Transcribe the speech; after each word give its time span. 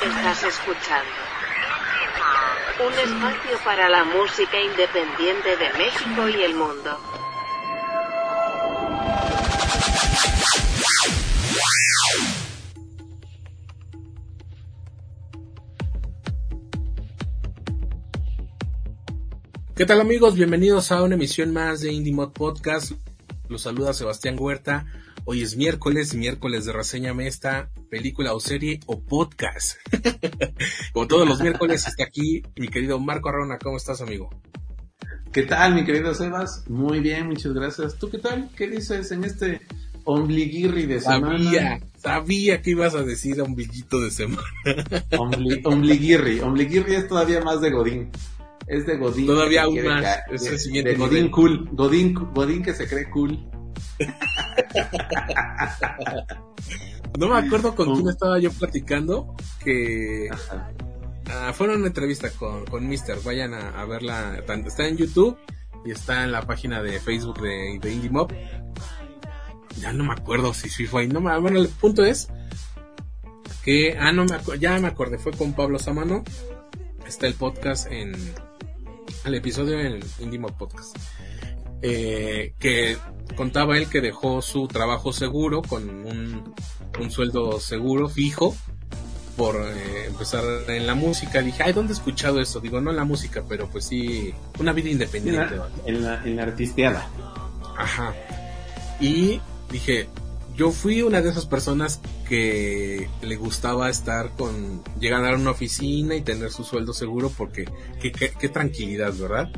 Estás 0.00 0.44
escuchando 0.44 1.10
un 2.86 2.92
espacio 2.92 3.58
para 3.64 3.88
la 3.88 4.04
música 4.04 4.60
independiente 4.60 5.56
de 5.56 5.72
México 5.76 6.28
y 6.28 6.42
el 6.44 6.54
mundo. 6.54 6.96
¿Qué 19.74 19.84
tal 19.84 20.00
amigos? 20.00 20.36
Bienvenidos 20.36 20.92
a 20.92 21.02
una 21.02 21.16
emisión 21.16 21.52
más 21.52 21.80
de 21.80 21.92
Indie 21.92 22.14
Mod 22.14 22.30
Podcast. 22.30 22.92
Los 23.48 23.62
saluda 23.62 23.92
Sebastián 23.92 24.36
Huerta. 24.38 24.86
Hoy 25.30 25.42
es 25.42 25.58
miércoles, 25.58 26.14
miércoles 26.14 26.64
de 26.64 26.72
reseñame 26.72 27.26
esta 27.26 27.68
película 27.90 28.32
o 28.32 28.40
serie 28.40 28.80
o 28.86 28.98
podcast. 29.02 29.76
Como 30.94 31.06
todos 31.06 31.28
los 31.28 31.42
miércoles 31.42 31.86
está 31.86 32.04
aquí 32.04 32.42
mi 32.56 32.68
querido 32.68 32.98
Marco 32.98 33.28
Arrona. 33.28 33.58
¿Cómo 33.58 33.76
estás, 33.76 34.00
amigo? 34.00 34.30
¿Qué 35.30 35.42
tal, 35.42 35.74
mi 35.74 35.84
querido 35.84 36.14
Sebas? 36.14 36.64
Muy 36.70 37.00
bien, 37.00 37.26
muchas 37.26 37.52
gracias. 37.52 37.98
¿Tú 37.98 38.08
qué 38.08 38.16
tal? 38.16 38.48
¿Qué 38.56 38.68
dices 38.68 39.12
en 39.12 39.22
este 39.24 39.60
ombliguirri 40.04 40.86
de 40.86 40.98
semana? 40.98 41.36
Sabía, 41.36 41.80
sabía 41.98 42.62
que 42.62 42.70
ibas 42.70 42.94
a 42.94 43.02
decir 43.02 43.38
ombliguito 43.42 44.00
de 44.00 44.10
semana. 44.10 44.42
Ombli, 45.18 45.60
ombliguirri. 45.62 46.40
Ombliguirri 46.40 46.94
es 46.94 47.06
todavía 47.06 47.42
más 47.42 47.60
de 47.60 47.70
Godín. 47.70 48.10
Es 48.66 48.86
de 48.86 48.96
Godín. 48.96 49.26
Todavía 49.26 49.64
aún 49.64 49.84
más. 49.84 50.20
Es 50.32 50.44
de- 50.44 50.50
el 50.52 50.58
siguiente 50.58 50.90
de 50.92 50.96
Godín 50.96 51.14
nivel. 51.16 51.30
cool. 51.32 51.68
Godín, 51.72 52.14
Godín 52.14 52.62
que 52.62 52.72
se 52.72 52.88
cree 52.88 53.10
cool. 53.10 53.46
No 57.18 57.28
me 57.28 57.38
acuerdo 57.38 57.74
con 57.74 57.90
Mm. 57.90 57.94
quién 57.94 58.08
estaba 58.08 58.38
yo 58.38 58.50
platicando 58.52 59.34
que. 59.64 60.28
Ah, 61.30 61.52
fue 61.52 61.68
una 61.68 61.86
entrevista 61.86 62.30
con, 62.30 62.64
con 62.66 62.86
Mister. 62.88 63.18
Vayan 63.24 63.54
a, 63.54 63.80
a 63.80 63.84
verla. 63.84 64.38
Está 64.66 64.86
en 64.86 64.96
YouTube 64.96 65.36
y 65.84 65.90
está 65.90 66.24
en 66.24 66.32
la 66.32 66.42
página 66.42 66.82
de 66.82 66.98
Facebook 67.00 67.40
de, 67.40 67.78
de 67.80 67.92
Indie 67.92 68.10
Mob. 68.10 68.32
Ya 69.80 69.92
no 69.92 70.04
me 70.04 70.12
acuerdo 70.12 70.54
si 70.54 70.68
sí 70.68 70.86
fue 70.86 71.02
ahí. 71.02 71.08
No 71.08 71.20
me, 71.20 71.36
bueno, 71.38 71.58
el 71.60 71.68
punto 71.68 72.04
es 72.04 72.28
que, 73.64 73.96
ah, 73.98 74.12
no 74.12 74.24
me 74.24 74.38
ya 74.58 74.78
me 74.78 74.88
acordé. 74.88 75.18
Fue 75.18 75.32
con 75.32 75.52
Pablo 75.54 75.78
Samano. 75.78 76.24
Está 77.06 77.26
el 77.26 77.34
podcast 77.34 77.90
en, 77.90 78.12
el 79.24 79.34
episodio 79.34 79.78
en 79.80 80.00
Indie 80.20 80.38
Mob 80.38 80.56
Podcast. 80.56 80.96
Eh, 81.82 82.54
que 82.58 82.96
contaba 83.36 83.76
él 83.78 83.88
que 83.88 84.00
dejó 84.00 84.42
su 84.42 84.66
trabajo 84.68 85.12
seguro 85.12 85.62
con 85.62 85.88
un, 85.88 86.54
un 87.00 87.10
sueldo 87.10 87.60
seguro, 87.60 88.08
fijo, 88.08 88.56
por 89.36 89.54
eh, 89.56 90.06
empezar 90.06 90.42
en 90.68 90.86
la 90.86 90.94
música. 90.94 91.40
Dije, 91.40 91.62
ay, 91.62 91.72
¿dónde 91.72 91.92
he 91.92 91.96
escuchado 91.96 92.40
eso? 92.40 92.58
Digo, 92.60 92.80
no 92.80 92.90
en 92.90 92.96
la 92.96 93.04
música, 93.04 93.44
pero 93.48 93.68
pues 93.68 93.84
sí, 93.84 94.34
una 94.58 94.72
vida 94.72 94.86
En 94.88 94.92
independiente. 94.94 95.54
en 95.86 96.02
la, 96.04 96.22
en 96.24 96.36
la 96.36 96.42
artisteada. 96.42 97.08
Ajá. 97.76 98.12
Y 99.00 99.40
dije, 99.70 100.08
yo 100.56 100.72
fui 100.72 101.02
una 101.02 101.20
de 101.22 101.30
esas 101.30 101.46
personas 101.46 102.00
que 102.28 103.08
le 103.22 103.36
gustaba 103.36 103.88
estar 103.88 104.30
con, 104.36 104.82
llegar 104.98 105.24
a 105.24 105.36
una 105.36 105.52
oficina 105.52 106.16
y 106.16 106.22
tener 106.22 106.50
su 106.50 106.64
sueldo 106.64 106.92
seguro 106.92 107.30
porque 107.38 107.66
qué, 108.02 108.10
qué- 108.10 108.32
qué 108.36 108.48
tranquilidad, 108.48 109.14
¿verdad? 109.14 109.48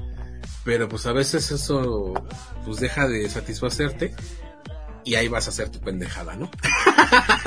Pero 0.65 0.89
pues 0.89 1.07
a 1.07 1.13
veces 1.13 1.51
eso 1.51 2.13
pues 2.65 2.81
deja 2.81 3.09
de 3.09 3.29
satisfacerte 3.29 4.15
y 5.05 5.15
ahí 5.15 5.29
vas 5.29 5.47
a 5.47 5.51
hacer 5.51 5.71
tu 5.71 5.81
pendejada, 5.81 6.37
¿no? 6.37 6.51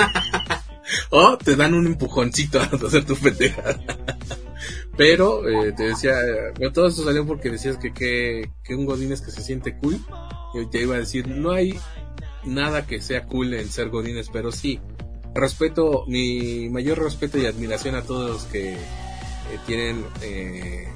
o 1.11 1.38
te 1.38 1.56
dan 1.56 1.73
un 1.73 1.88
empujoncito 1.88 2.59
a 2.59 2.64
hacer 2.64 3.06
tu 3.06 3.16
pendejada. 3.16 3.80
Pero 4.97 5.47
eh, 5.47 5.73
te 5.73 5.84
decía, 5.84 6.16
bueno, 6.58 6.72
todo 6.72 6.88
eso 6.88 7.03
salió 7.03 7.25
porque 7.25 7.50
decías 7.50 7.78
que, 7.78 7.94
que, 7.94 8.52
que 8.64 8.75
un 8.75 8.86
Godín 8.86 9.11
es 9.11 9.22
que 9.22 9.31
se 9.31 9.41
siente 9.41 9.78
cool. 9.78 10.00
Yo 10.53 10.69
te 10.69 10.81
iba 10.81 10.96
a 10.96 11.00
decir, 11.00 11.28
no 11.28 11.52
hay 11.52 11.79
nada 12.46 12.85
que 12.85 13.02
sea 13.02 13.25
cool 13.25 13.53
en 13.53 13.69
ser 13.69 13.90
Godines, 13.90 14.29
pero 14.31 14.52
sí, 14.52 14.79
respeto, 15.34 16.06
mi 16.07 16.69
mayor 16.69 17.02
respeto 17.02 17.38
y 17.38 17.46
admiración 17.46 17.96
a 17.96 18.03
todos 18.03 18.29
los 18.29 18.44
que 18.46 18.73
eh, 18.73 18.78
tienen 19.66 20.06
eh, 20.22 20.88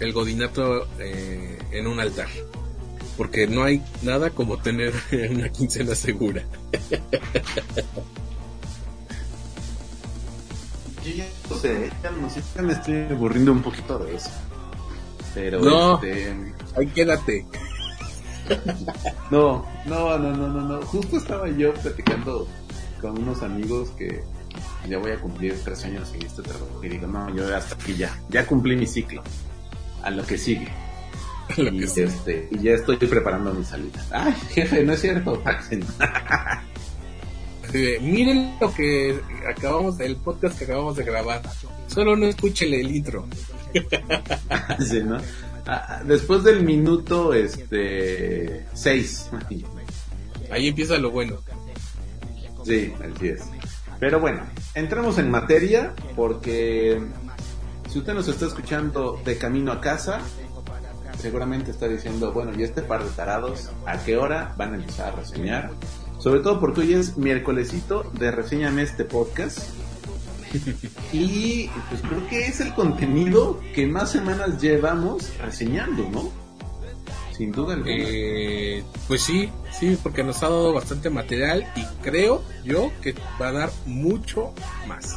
el 0.00 0.12
Godinato 0.12 0.86
eh, 0.98 1.58
en 1.72 1.86
un 1.86 2.00
altar. 2.00 2.28
Porque 3.16 3.46
no 3.46 3.64
hay 3.64 3.82
nada 4.02 4.30
como 4.30 4.58
tener 4.58 4.92
una 5.30 5.48
quincena 5.48 5.94
segura. 5.94 6.42
Yo 11.04 11.10
ya 11.12 11.26
no 11.48 11.56
sé, 11.56 11.90
ya 12.02 12.10
no 12.10 12.30
sé, 12.30 12.42
ya 12.54 12.62
me 12.62 12.72
estoy 12.72 12.96
aburriendo 13.10 13.52
un 13.52 13.62
poquito 13.62 13.98
de 13.98 14.16
eso. 14.16 14.30
Pero 15.34 15.60
No. 15.60 15.94
este. 16.02 16.34
Ahí 16.76 16.86
quédate. 16.88 17.46
No, 19.30 19.66
no, 19.86 20.18
no, 20.18 20.32
no, 20.36 20.48
no, 20.48 20.60
no. 20.62 20.82
Justo 20.86 21.16
estaba 21.16 21.48
yo 21.48 21.72
platicando 21.74 22.46
con 23.00 23.18
unos 23.18 23.42
amigos 23.42 23.90
que 23.90 24.22
ya 24.88 24.98
voy 24.98 25.12
a 25.12 25.20
cumplir 25.20 25.58
tres 25.64 25.84
años 25.84 26.12
en 26.14 26.22
este 26.26 26.42
trabajo. 26.42 26.80
Y 26.82 26.88
digo, 26.88 27.06
no, 27.06 27.34
yo 27.34 27.54
hasta 27.56 27.74
aquí 27.74 27.94
ya, 27.96 28.18
ya 28.28 28.46
cumplí 28.46 28.76
mi 28.76 28.86
ciclo. 28.86 29.22
A 30.06 30.10
lo 30.10 30.24
que 30.24 30.38
sigue. 30.38 30.68
Lo 31.56 31.68
y, 31.72 31.80
que 31.80 31.88
sea. 31.88 32.06
este, 32.06 32.48
y 32.52 32.60
ya 32.62 32.74
estoy 32.74 32.96
preparando 32.96 33.52
mi 33.52 33.64
salida. 33.64 34.06
Ay, 34.12 34.34
jefe, 34.50 34.84
no 34.84 34.92
es 34.92 35.00
cierto. 35.00 35.42
De, 37.72 37.98
miren 38.02 38.56
lo 38.60 38.72
que 38.72 39.18
acabamos, 39.48 39.98
el 39.98 40.14
podcast 40.14 40.56
que 40.56 40.64
acabamos 40.64 40.94
de 40.96 41.02
grabar. 41.02 41.42
Solo 41.88 42.14
no 42.14 42.26
escúchenle 42.26 42.80
el 42.80 42.94
intro. 42.94 43.26
Sí, 44.78 45.02
¿no? 45.02 45.16
Ah, 45.66 46.02
Después 46.04 46.44
del 46.44 46.62
minuto 46.62 47.34
este 47.34 48.64
seis. 48.74 49.28
Ahí 50.52 50.68
empieza 50.68 50.98
lo 50.98 51.10
bueno. 51.10 51.40
Sí, 52.64 52.92
así 53.00 53.28
es. 53.28 53.42
Pero 53.98 54.20
bueno, 54.20 54.46
entramos 54.74 55.18
en 55.18 55.32
materia 55.32 55.94
porque 56.14 57.02
si 57.88 57.98
usted 57.98 58.14
nos 58.14 58.28
está 58.28 58.46
escuchando 58.46 59.20
de 59.24 59.38
camino 59.38 59.72
a 59.72 59.80
casa, 59.80 60.20
seguramente 61.18 61.70
está 61.70 61.88
diciendo, 61.88 62.32
bueno, 62.32 62.52
y 62.56 62.62
este 62.62 62.82
par 62.82 63.04
de 63.04 63.10
tarados, 63.10 63.70
¿a 63.86 63.98
qué 63.98 64.16
hora 64.16 64.54
van 64.56 64.74
a 64.74 64.76
empezar 64.76 65.12
a 65.12 65.16
reseñar? 65.16 65.70
Sobre 66.18 66.40
todo 66.40 66.60
porque 66.60 66.80
hoy 66.80 66.94
es 66.94 67.16
miércolesito 67.16 68.10
de 68.18 68.30
Reseñame 68.30 68.82
este 68.82 69.04
podcast. 69.04 69.60
Y 71.12 71.68
pues 71.88 72.02
creo 72.02 72.26
que 72.28 72.46
es 72.46 72.60
el 72.60 72.74
contenido 72.74 73.60
que 73.74 73.86
más 73.86 74.10
semanas 74.10 74.60
llevamos 74.60 75.32
reseñando, 75.38 76.08
¿no? 76.10 76.30
Sin 77.36 77.52
duda 77.52 77.74
alguna. 77.74 77.92
Eh, 77.94 78.82
pues 79.06 79.22
sí, 79.22 79.50
sí, 79.78 79.96
porque 80.02 80.24
nos 80.24 80.42
ha 80.42 80.48
dado 80.48 80.72
bastante 80.72 81.08
material 81.08 81.64
y 81.76 81.84
creo 82.02 82.42
yo 82.64 82.90
que 83.02 83.14
va 83.40 83.48
a 83.48 83.52
dar 83.52 83.70
mucho 83.86 84.52
más. 84.88 85.14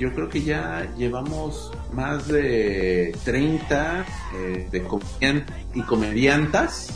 Yo 0.00 0.14
creo 0.14 0.30
que 0.30 0.42
ya 0.42 0.90
llevamos 0.96 1.70
más 1.92 2.26
de 2.26 3.14
30 3.22 4.06
eh, 4.34 4.68
de 4.72 4.82
comedian 4.82 5.44
y 5.74 5.82
comediantas. 5.82 6.88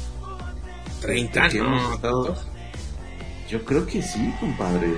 30, 1.02 1.50
que 1.50 1.58
no, 1.58 1.66
hemos 1.66 1.94
estado- 1.94 2.24
¿tantos? 2.24 2.46
Yo 3.50 3.62
creo 3.62 3.84
que 3.86 4.00
sí, 4.00 4.34
compadre. 4.40 4.88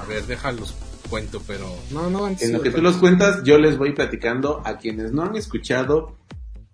A 0.00 0.06
ver, 0.06 0.24
déjalos 0.24 0.74
cuento, 1.10 1.42
pero 1.46 1.66
no, 1.90 2.08
no 2.08 2.28
En 2.28 2.52
lo 2.52 2.62
que 2.62 2.70
tú 2.70 2.80
los 2.80 2.96
cuentas, 2.96 3.42
yo 3.44 3.58
les 3.58 3.76
voy 3.76 3.92
platicando 3.92 4.62
a 4.64 4.78
quienes 4.78 5.12
no 5.12 5.24
han 5.24 5.36
escuchado. 5.36 6.16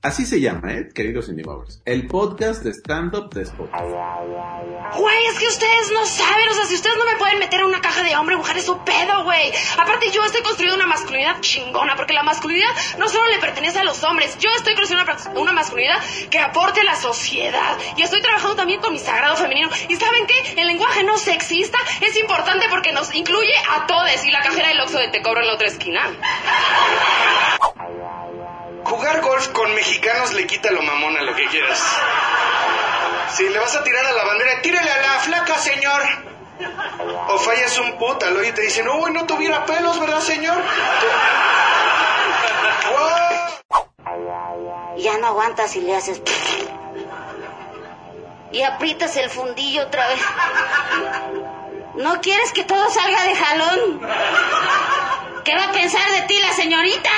Así 0.06 0.24
se 0.24 0.40
llama, 0.40 0.72
¿eh? 0.72 0.88
Queridos 0.94 1.28
Indie 1.28 1.44
El 1.84 2.06
podcast 2.06 2.62
de 2.62 2.70
stand-up 2.70 3.34
de 3.34 3.42
Spotify. 3.42 3.82
Güey, 4.96 5.26
es 5.32 5.38
que 5.40 5.48
ustedes 5.48 5.90
no 5.92 6.06
saben, 6.06 6.48
o 6.48 6.54
sea, 6.54 6.64
si 6.66 6.76
ustedes 6.76 6.96
no 6.96 7.04
me 7.06 7.16
pueden 7.16 7.40
meter 7.40 7.58
en 7.58 7.66
una 7.66 7.80
caja 7.80 8.04
de 8.04 8.14
hombre, 8.14 8.36
mujer, 8.36 8.56
es 8.56 8.66
su 8.66 8.78
pedo, 8.84 9.24
güey. 9.24 9.52
Aparte, 9.76 10.12
yo 10.12 10.24
estoy 10.24 10.42
construyendo 10.42 10.76
una 10.76 10.86
masculinidad 10.86 11.40
chingona, 11.40 11.96
porque 11.96 12.12
la 12.12 12.22
masculinidad 12.22 12.68
no 12.98 13.08
solo 13.08 13.28
le 13.30 13.38
pertenece 13.38 13.80
a 13.80 13.82
los 13.82 14.00
hombres, 14.04 14.38
yo 14.38 14.48
estoy 14.56 14.76
construyendo 14.76 15.12
una, 15.34 15.50
masculinidad 15.50 16.00
que 16.30 16.38
aporte 16.38 16.82
a 16.82 16.84
la 16.84 16.94
sociedad. 16.94 17.76
Y 17.96 18.02
estoy 18.02 18.22
trabajando 18.22 18.54
también 18.54 18.80
con 18.80 18.92
mi 18.92 19.00
sagrado 19.00 19.34
femenino. 19.34 19.70
¿Y 19.88 19.96
saben 19.96 20.24
qué? 20.28 20.60
El 20.60 20.68
lenguaje 20.68 21.02
no 21.02 21.18
sexista 21.18 21.78
es 22.00 22.16
importante 22.16 22.66
porque 22.70 22.92
nos 22.92 23.12
incluye 23.12 23.54
a 23.74 23.88
todos. 23.88 24.24
Y 24.24 24.30
la 24.30 24.42
cajera 24.42 24.68
del 24.68 24.80
Oxxo 24.82 24.98
de 24.98 25.08
te 25.08 25.20
cobra 25.20 25.40
en 25.40 25.48
la 25.48 25.54
otra 25.54 25.66
esquina. 25.66 26.00
Jugar 28.96 29.20
golf 29.20 29.48
con 29.48 29.74
mexicanos 29.74 30.32
le 30.32 30.46
quita 30.46 30.70
lo 30.70 30.80
mamón 30.80 31.18
a 31.18 31.22
lo 31.22 31.34
que 31.34 31.46
quieras. 31.48 31.78
Si 33.34 33.46
le 33.46 33.58
vas 33.58 33.76
a 33.76 33.84
tirar 33.84 34.06
a 34.06 34.12
la 34.12 34.24
bandera, 34.24 34.62
tírale 34.62 34.90
a 34.90 35.02
la 35.02 35.20
flaca, 35.20 35.58
señor. 35.58 36.00
O 37.28 37.38
fallas 37.38 37.76
un 37.78 37.98
pútalo 37.98 38.42
y 38.42 38.52
te 38.52 38.62
dicen, 38.62 38.88
uy, 38.88 39.12
no 39.12 39.26
tuviera 39.26 39.66
pelos, 39.66 40.00
¿verdad, 40.00 40.20
señor? 40.20 40.56
Ya 44.96 45.18
no 45.18 45.26
aguantas 45.26 45.76
y 45.76 45.82
le 45.82 45.94
haces. 45.94 46.22
Y 48.50 48.62
aprietas 48.62 49.14
el 49.18 49.28
fundillo 49.28 49.82
otra 49.82 50.08
vez. 50.08 50.20
¿No 51.96 52.18
quieres 52.22 52.50
que 52.54 52.64
todo 52.64 52.88
salga 52.88 53.24
de 53.24 53.36
jalón? 53.36 54.00
¿Qué 55.44 55.54
va 55.54 55.64
a 55.64 55.72
pensar 55.72 56.10
de 56.12 56.22
ti 56.22 56.40
la 56.40 56.54
señorita? 56.54 57.10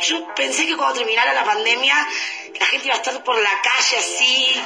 Yo 0.00 0.34
pensé 0.34 0.66
que 0.66 0.76
cuando 0.76 0.96
terminara 0.96 1.32
la 1.32 1.44
pandemia 1.44 1.94
la 2.58 2.66
gente 2.66 2.86
iba 2.86 2.94
a 2.94 2.98
estar 2.98 3.24
por 3.24 3.36
la 3.36 3.62
calle 3.62 3.98
así, 3.98 4.62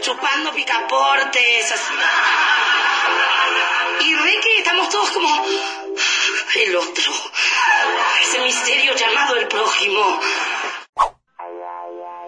chupando 0.00 0.52
picaportes, 0.52 1.72
así. 1.72 1.94
Y 4.00 4.40
que 4.40 4.58
estamos 4.58 4.88
todos 4.88 5.10
como 5.10 5.46
el 6.54 6.76
otro, 6.76 7.12
ese 8.22 8.40
misterio 8.40 8.94
llamado 8.94 9.36
el 9.36 9.46
prójimo. 9.46 10.20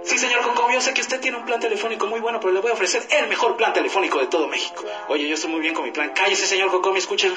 Sí, 0.04 0.18
señor 0.18 0.42
Concomio, 0.42 0.80
sé 0.82 0.92
que 0.92 1.00
usted 1.00 1.18
tiene 1.20 1.38
un 1.38 1.46
plan 1.46 1.58
telefónico 1.58 2.06
muy 2.06 2.20
bueno, 2.20 2.38
pero 2.38 2.52
le 2.52 2.60
voy 2.60 2.70
a 2.70 2.74
ofrecer 2.74 3.06
el 3.10 3.26
mejor 3.26 3.56
plan 3.56 3.72
telefónico 3.72 4.18
de 4.18 4.26
todo 4.26 4.48
México. 4.48 4.84
Oye, 5.08 5.26
yo 5.26 5.34
estoy 5.34 5.50
muy 5.50 5.60
bien 5.60 5.72
con 5.74 5.84
mi 5.84 5.92
plan. 5.92 6.12
Cállese, 6.14 6.46
señor 6.46 6.70
Concomio, 6.70 6.98
escúchelo. 6.98 7.34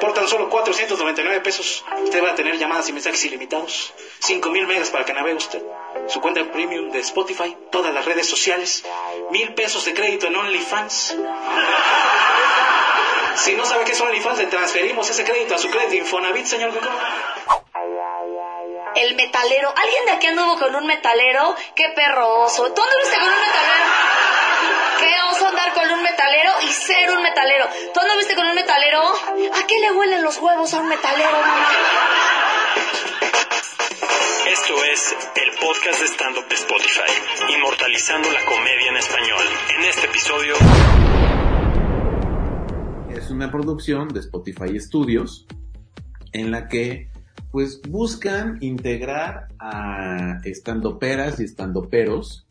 Por 0.00 0.12
tan 0.12 0.28
solo 0.28 0.50
499 0.50 1.40
pesos, 1.40 1.84
usted 2.02 2.22
va 2.22 2.30
a 2.30 2.34
tener 2.34 2.58
llamadas 2.58 2.88
y 2.88 2.92
mensajes 2.92 3.24
ilimitados. 3.24 3.94
5000 4.18 4.66
megas 4.66 4.90
para 4.90 5.04
que 5.04 5.14
navegue 5.14 5.36
usted. 5.36 5.62
Su 6.08 6.20
cuenta 6.20 6.44
premium 6.50 6.90
de 6.90 6.98
Spotify, 6.98 7.56
todas 7.70 7.94
las 7.94 8.04
redes 8.04 8.26
sociales. 8.26 8.84
Mil 9.30 9.54
pesos 9.54 9.84
de 9.86 9.94
crédito 9.94 10.26
en 10.26 10.36
OnlyFans. 10.36 11.16
Si 13.36 13.54
no 13.54 13.64
sabe 13.64 13.84
qué 13.84 13.92
es 13.92 14.00
OnlyFans, 14.00 14.38
le 14.38 14.46
transferimos 14.46 15.08
ese 15.08 15.24
crédito 15.24 15.54
a 15.54 15.58
su 15.58 15.70
crédito 15.70 15.94
Infonavit, 15.94 16.44
señor 16.44 16.72
Concomio. 16.72 17.61
El 19.02 19.16
metalero. 19.16 19.74
¿Alguien 19.76 20.04
de 20.06 20.12
aquí 20.12 20.28
anduvo 20.28 20.56
con 20.60 20.76
un 20.76 20.86
metalero? 20.86 21.56
¡Qué 21.74 21.88
perro 21.96 22.44
oso! 22.44 22.72
¿Tú 22.72 22.82
anduviste 22.82 23.18
con 23.18 23.32
un 23.32 23.40
metalero? 23.40 23.84
¡Qué 25.00 25.14
oso 25.28 25.48
andar 25.48 25.74
con 25.74 25.90
un 25.90 26.02
metalero 26.04 26.52
y 26.62 26.72
ser 26.72 27.10
un 27.10 27.20
metalero! 27.20 27.66
¿Tú 27.92 27.98
anduviste 27.98 28.36
con 28.36 28.46
un 28.46 28.54
metalero? 28.54 29.00
¿A 29.02 29.66
qué 29.66 29.80
le 29.80 29.90
huelen 29.90 30.22
los 30.22 30.38
huevos 30.38 30.72
a 30.74 30.78
un 30.78 30.88
metalero, 30.88 31.32
mamá? 31.32 31.66
Esto 34.46 34.84
es 34.84 35.16
el 35.34 35.50
podcast 35.58 36.00
de 36.00 36.06
stand-up 36.06 36.46
de 36.46 36.54
Spotify, 36.54 37.12
inmortalizando 37.56 38.30
la 38.30 38.44
comedia 38.44 38.88
en 38.90 38.96
español. 38.98 39.44
En 39.78 39.84
este 39.84 40.06
episodio... 40.06 40.54
Es 43.16 43.30
una 43.30 43.50
producción 43.50 44.08
de 44.10 44.20
Spotify 44.20 44.78
Studios 44.78 45.46
en 46.32 46.52
la 46.52 46.68
que 46.68 47.11
pues 47.52 47.82
buscan 47.82 48.56
integrar 48.62 49.48
a 49.58 50.40
estandoperas 50.42 51.38
y 51.38 51.44
estandoperos 51.44 52.46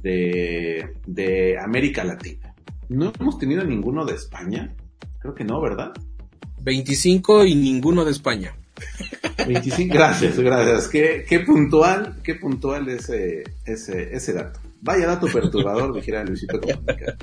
de, 0.00 0.94
de 1.06 1.58
América 1.58 2.04
Latina. 2.04 2.54
No 2.88 3.12
hemos 3.18 3.38
tenido 3.38 3.64
ninguno 3.64 4.06
de 4.06 4.14
España. 4.14 4.74
Creo 5.18 5.34
que 5.34 5.44
no, 5.44 5.60
¿verdad? 5.60 5.92
25 6.62 7.46
y 7.46 7.56
ninguno 7.56 8.04
de 8.04 8.12
España. 8.12 8.54
25, 9.44 9.92
gracias, 9.92 10.38
gracias. 10.38 10.88
Qué, 10.88 11.24
qué 11.28 11.40
puntual, 11.40 12.16
qué 12.22 12.36
puntual 12.36 12.88
ese, 12.88 13.42
ese, 13.64 14.14
ese 14.14 14.32
dato. 14.32 14.60
Vaya 14.80 15.08
dato 15.08 15.26
perturbador, 15.26 15.92
dijera 15.92 16.24
Luisito 16.24 16.60
Comunica. 16.60 17.16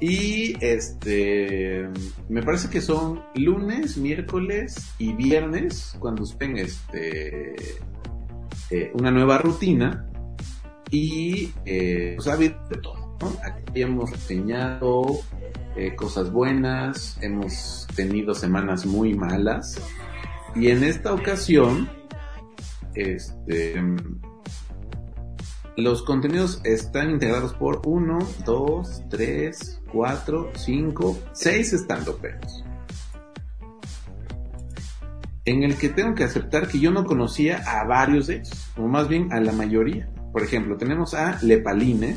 Y 0.00 0.54
este, 0.64 1.88
me 2.28 2.42
parece 2.42 2.70
que 2.70 2.80
son 2.80 3.22
lunes, 3.34 3.96
miércoles 3.96 4.94
y 4.98 5.12
viernes 5.12 5.96
cuando 5.98 6.24
suben 6.24 6.56
este, 6.56 7.56
eh, 8.70 8.92
una 8.94 9.10
nueva 9.10 9.38
rutina 9.38 10.08
y 10.90 11.50
eh, 11.64 12.12
pues 12.16 12.28
ha 12.28 12.34
habido 12.34 12.56
de 12.68 12.76
todo. 12.76 13.16
¿no? 13.20 13.32
Aquí 13.42 13.82
hemos 13.82 14.10
reseñado 14.12 15.18
eh, 15.76 15.96
cosas 15.96 16.30
buenas, 16.30 17.18
hemos 17.20 17.88
tenido 17.96 18.34
semanas 18.34 18.86
muy 18.86 19.14
malas 19.14 19.80
y 20.54 20.68
en 20.70 20.82
esta 20.82 21.12
ocasión, 21.12 21.88
este, 22.94 23.82
los 25.76 26.02
contenidos 26.02 26.60
están 26.64 27.10
integrados 27.10 27.54
por 27.54 27.82
1, 27.86 28.18
2, 28.44 29.02
3, 29.08 29.77
4, 29.92 30.52
5, 30.54 31.18
6 31.32 31.72
estandoperos. 31.72 32.64
En 35.44 35.62
el 35.62 35.76
que 35.76 35.88
tengo 35.88 36.14
que 36.14 36.24
aceptar 36.24 36.68
que 36.68 36.78
yo 36.78 36.90
no 36.90 37.04
conocía 37.04 37.62
a 37.66 37.84
varios 37.84 38.26
de 38.26 38.36
ellos, 38.36 38.70
o 38.76 38.82
más 38.82 39.08
bien 39.08 39.32
a 39.32 39.40
la 39.40 39.52
mayoría. 39.52 40.08
Por 40.32 40.42
ejemplo, 40.42 40.76
tenemos 40.76 41.14
a 41.14 41.38
Lepaline, 41.42 42.16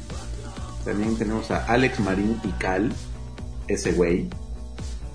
también 0.84 1.18
tenemos 1.18 1.50
a 1.50 1.66
Alex 1.66 2.00
Marín 2.02 2.40
y 2.44 2.50
Cal, 2.54 2.92
ese 3.68 3.94
güey, 3.94 4.28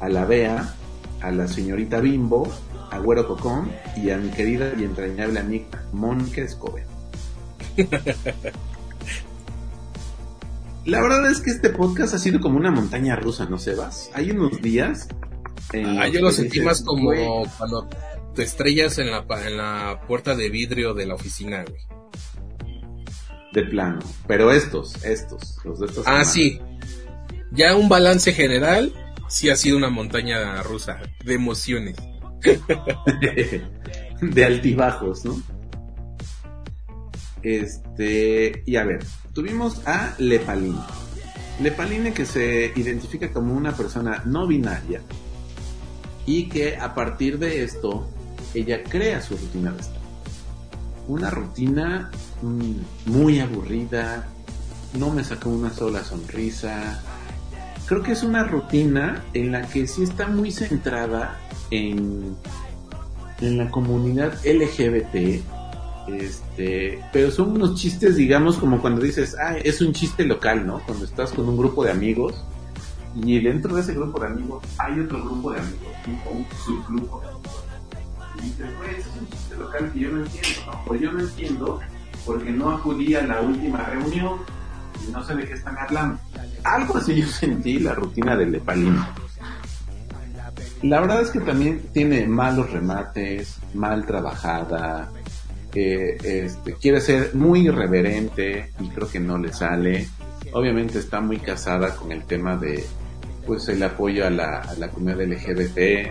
a 0.00 0.08
la 0.08 0.25
Bea, 0.25 0.75
a 1.20 1.31
la 1.31 1.47
señorita 1.47 2.00
Bimbo, 2.00 2.50
a 2.91 2.99
Güero 2.99 3.26
Cocón 3.26 3.70
y 3.97 4.11
a 4.11 4.17
mi 4.17 4.31
querida 4.31 4.73
y 4.79 4.85
entrañable 4.85 5.41
amiga 5.41 5.85
Mónica 5.93 6.41
Escobar. 6.41 6.85
La 10.86 11.02
verdad 11.02 11.28
es 11.28 11.40
que 11.40 11.50
este 11.50 11.70
podcast 11.70 12.14
ha 12.14 12.18
sido 12.18 12.40
como 12.40 12.56
una 12.58 12.70
montaña 12.70 13.16
rusa, 13.16 13.46
¿no, 13.46 13.58
Sebas? 13.58 14.08
Hay 14.14 14.30
unos 14.30 14.62
días. 14.62 15.08
Ah, 15.74 16.06
yo 16.06 16.20
lo 16.20 16.30
sentí 16.30 16.60
más 16.60 16.82
como 16.82 17.06
"Güey, 17.06 17.26
cuando 17.58 17.88
te 18.36 18.44
estrellas 18.44 18.98
en 18.98 19.10
la, 19.10 19.26
en 19.44 19.56
la 19.56 20.00
puerta 20.06 20.36
de 20.36 20.48
vidrio 20.48 20.94
de 20.94 21.06
la 21.06 21.14
oficina, 21.14 21.64
güey. 21.64 21.80
De 23.52 23.64
plano. 23.64 23.98
Pero 24.28 24.52
estos, 24.52 25.04
estos, 25.04 25.58
los 25.64 25.80
de 25.80 25.86
estos. 25.86 26.06
Ah, 26.06 26.24
sí. 26.24 26.60
Ya 27.50 27.74
un 27.74 27.88
balance 27.88 28.32
general, 28.32 28.92
sí 29.28 29.50
ha 29.50 29.56
sido 29.56 29.76
una 29.76 29.90
montaña 29.90 30.62
rusa 30.62 31.00
de 31.24 31.34
emociones. 31.34 31.96
de 34.22 34.44
altibajos, 34.44 35.24
¿no? 35.24 35.42
Este, 37.42 38.62
y 38.66 38.76
a 38.76 38.84
ver, 38.84 39.00
tuvimos 39.36 39.86
a 39.86 40.14
Lepaline. 40.16 40.80
Lepaline 41.60 42.14
que 42.14 42.24
se 42.24 42.72
identifica 42.74 43.30
como 43.30 43.54
una 43.54 43.76
persona 43.76 44.22
no 44.24 44.46
binaria 44.46 45.02
y 46.24 46.48
que 46.48 46.78
a 46.78 46.94
partir 46.94 47.38
de 47.38 47.62
esto 47.62 48.08
ella 48.54 48.82
crea 48.82 49.20
su 49.20 49.36
rutina 49.36 49.72
de 49.72 49.80
estar. 49.82 50.00
Una 51.06 51.28
rutina 51.28 52.10
mm, 52.40 53.10
muy 53.10 53.38
aburrida, 53.38 54.26
no 54.98 55.10
me 55.10 55.22
sacó 55.22 55.50
una 55.50 55.70
sola 55.70 56.02
sonrisa. 56.02 57.02
Creo 57.84 58.02
que 58.02 58.12
es 58.12 58.22
una 58.22 58.43
rutina 58.43 59.22
en 59.34 59.52
la 59.52 59.69
que 59.69 59.86
sí 59.86 60.02
está 60.02 60.28
muy 60.28 60.50
centrada 60.50 61.38
en, 61.70 62.34
en 63.43 63.58
la 63.58 63.70
comunidad 63.70 64.32
LGBT. 64.46 65.56
Este, 66.08 67.01
pero 67.13 67.31
son 67.31 67.53
unos 67.53 67.75
chistes, 67.75 68.17
digamos, 68.17 68.56
como 68.56 68.81
cuando 68.81 69.01
dices, 69.01 69.36
ah, 69.41 69.56
es 69.56 69.81
un 69.81 69.93
chiste 69.93 70.25
local, 70.25 70.67
¿no? 70.67 70.81
Cuando 70.86 71.05
estás 71.05 71.32
con 71.32 71.48
un 71.48 71.56
grupo 71.56 71.84
de 71.84 71.91
amigos 71.91 72.34
y 73.15 73.41
dentro 73.41 73.75
de 73.75 73.81
ese 73.81 73.94
grupo 73.94 74.20
de 74.20 74.27
amigos 74.27 74.63
hay 74.79 75.01
otro 75.01 75.25
grupo 75.25 75.53
de 75.53 75.60
amigos, 75.60 75.89
o 76.27 76.36
un 76.36 76.46
subgrupo 76.65 77.20
de 77.20 77.29
amigos. 77.29 77.65
Y 78.39 78.43
dices, 78.43 78.67
ese 78.91 79.01
es 79.01 79.17
un 79.19 79.29
chiste 79.29 79.56
local 79.56 79.93
que 79.93 79.98
yo 79.98 80.10
no 80.10 80.25
entiendo, 80.25 80.60
¿no? 80.67 80.84
Pues 80.86 81.01
yo 81.01 81.13
no 81.13 81.20
entiendo 81.20 81.81
porque 82.25 82.51
no 82.51 82.70
acudí 82.70 83.15
a 83.15 83.22
la 83.22 83.41
última 83.41 83.84
reunión 83.84 84.39
y 85.06 85.10
no 85.10 85.25
sé 85.25 85.34
de 85.34 85.44
qué 85.44 85.55
están 85.55 85.77
hablando. 85.79 86.19
Algo 86.65 86.98
así 86.98 87.15
yo 87.20 87.27
sentí 87.27 87.79
la 87.79 87.94
rutina 87.94 88.36
del 88.36 88.53
Lepalino. 88.53 89.06
La 90.82 91.01
verdad 91.01 91.22
es 91.22 91.31
que 91.31 91.41
también 91.41 91.81
tiene 91.93 92.27
malos 92.27 92.70
remates, 92.70 93.56
mal 93.75 94.05
trabajada, 94.05 95.10
eh, 95.76 96.16
este, 96.22 96.72
quiere 96.74 97.00
ser 97.00 97.34
muy 97.34 97.66
irreverente 97.66 98.70
y 98.80 98.88
creo 98.88 99.08
que 99.08 99.20
no 99.20 99.38
le 99.38 99.52
sale. 99.52 100.08
Obviamente 100.52 100.98
está 100.98 101.20
muy 101.20 101.38
casada 101.38 101.94
con 101.96 102.12
el 102.12 102.24
tema 102.24 102.56
de 102.56 102.84
pues 103.46 103.68
el 103.68 103.82
apoyo 103.82 104.26
a 104.26 104.30
la, 104.30 104.60
a 104.60 104.74
la 104.74 104.88
comunidad 104.88 105.22
LGBT, 105.22 106.10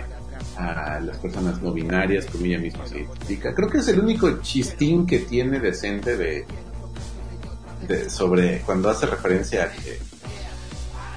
a 0.57 0.99
las 0.99 1.17
personas 1.17 1.61
no 1.61 1.73
binarias, 1.73 2.27
como 2.27 2.45
ella 2.45 2.59
misma 2.59 2.85
se 2.85 2.99
identifica. 2.99 3.53
Creo 3.53 3.69
que 3.69 3.79
es 3.79 3.87
el 3.87 3.99
único 3.99 4.41
chistín 4.41 5.05
que 5.05 5.19
tiene 5.19 5.59
decente 5.59 6.15
de, 6.15 6.45
de 7.87 8.09
sobre 8.09 8.59
cuando 8.59 8.89
hace 8.89 9.07
referencia 9.07 9.63
a 9.63 9.71
que 9.71 9.97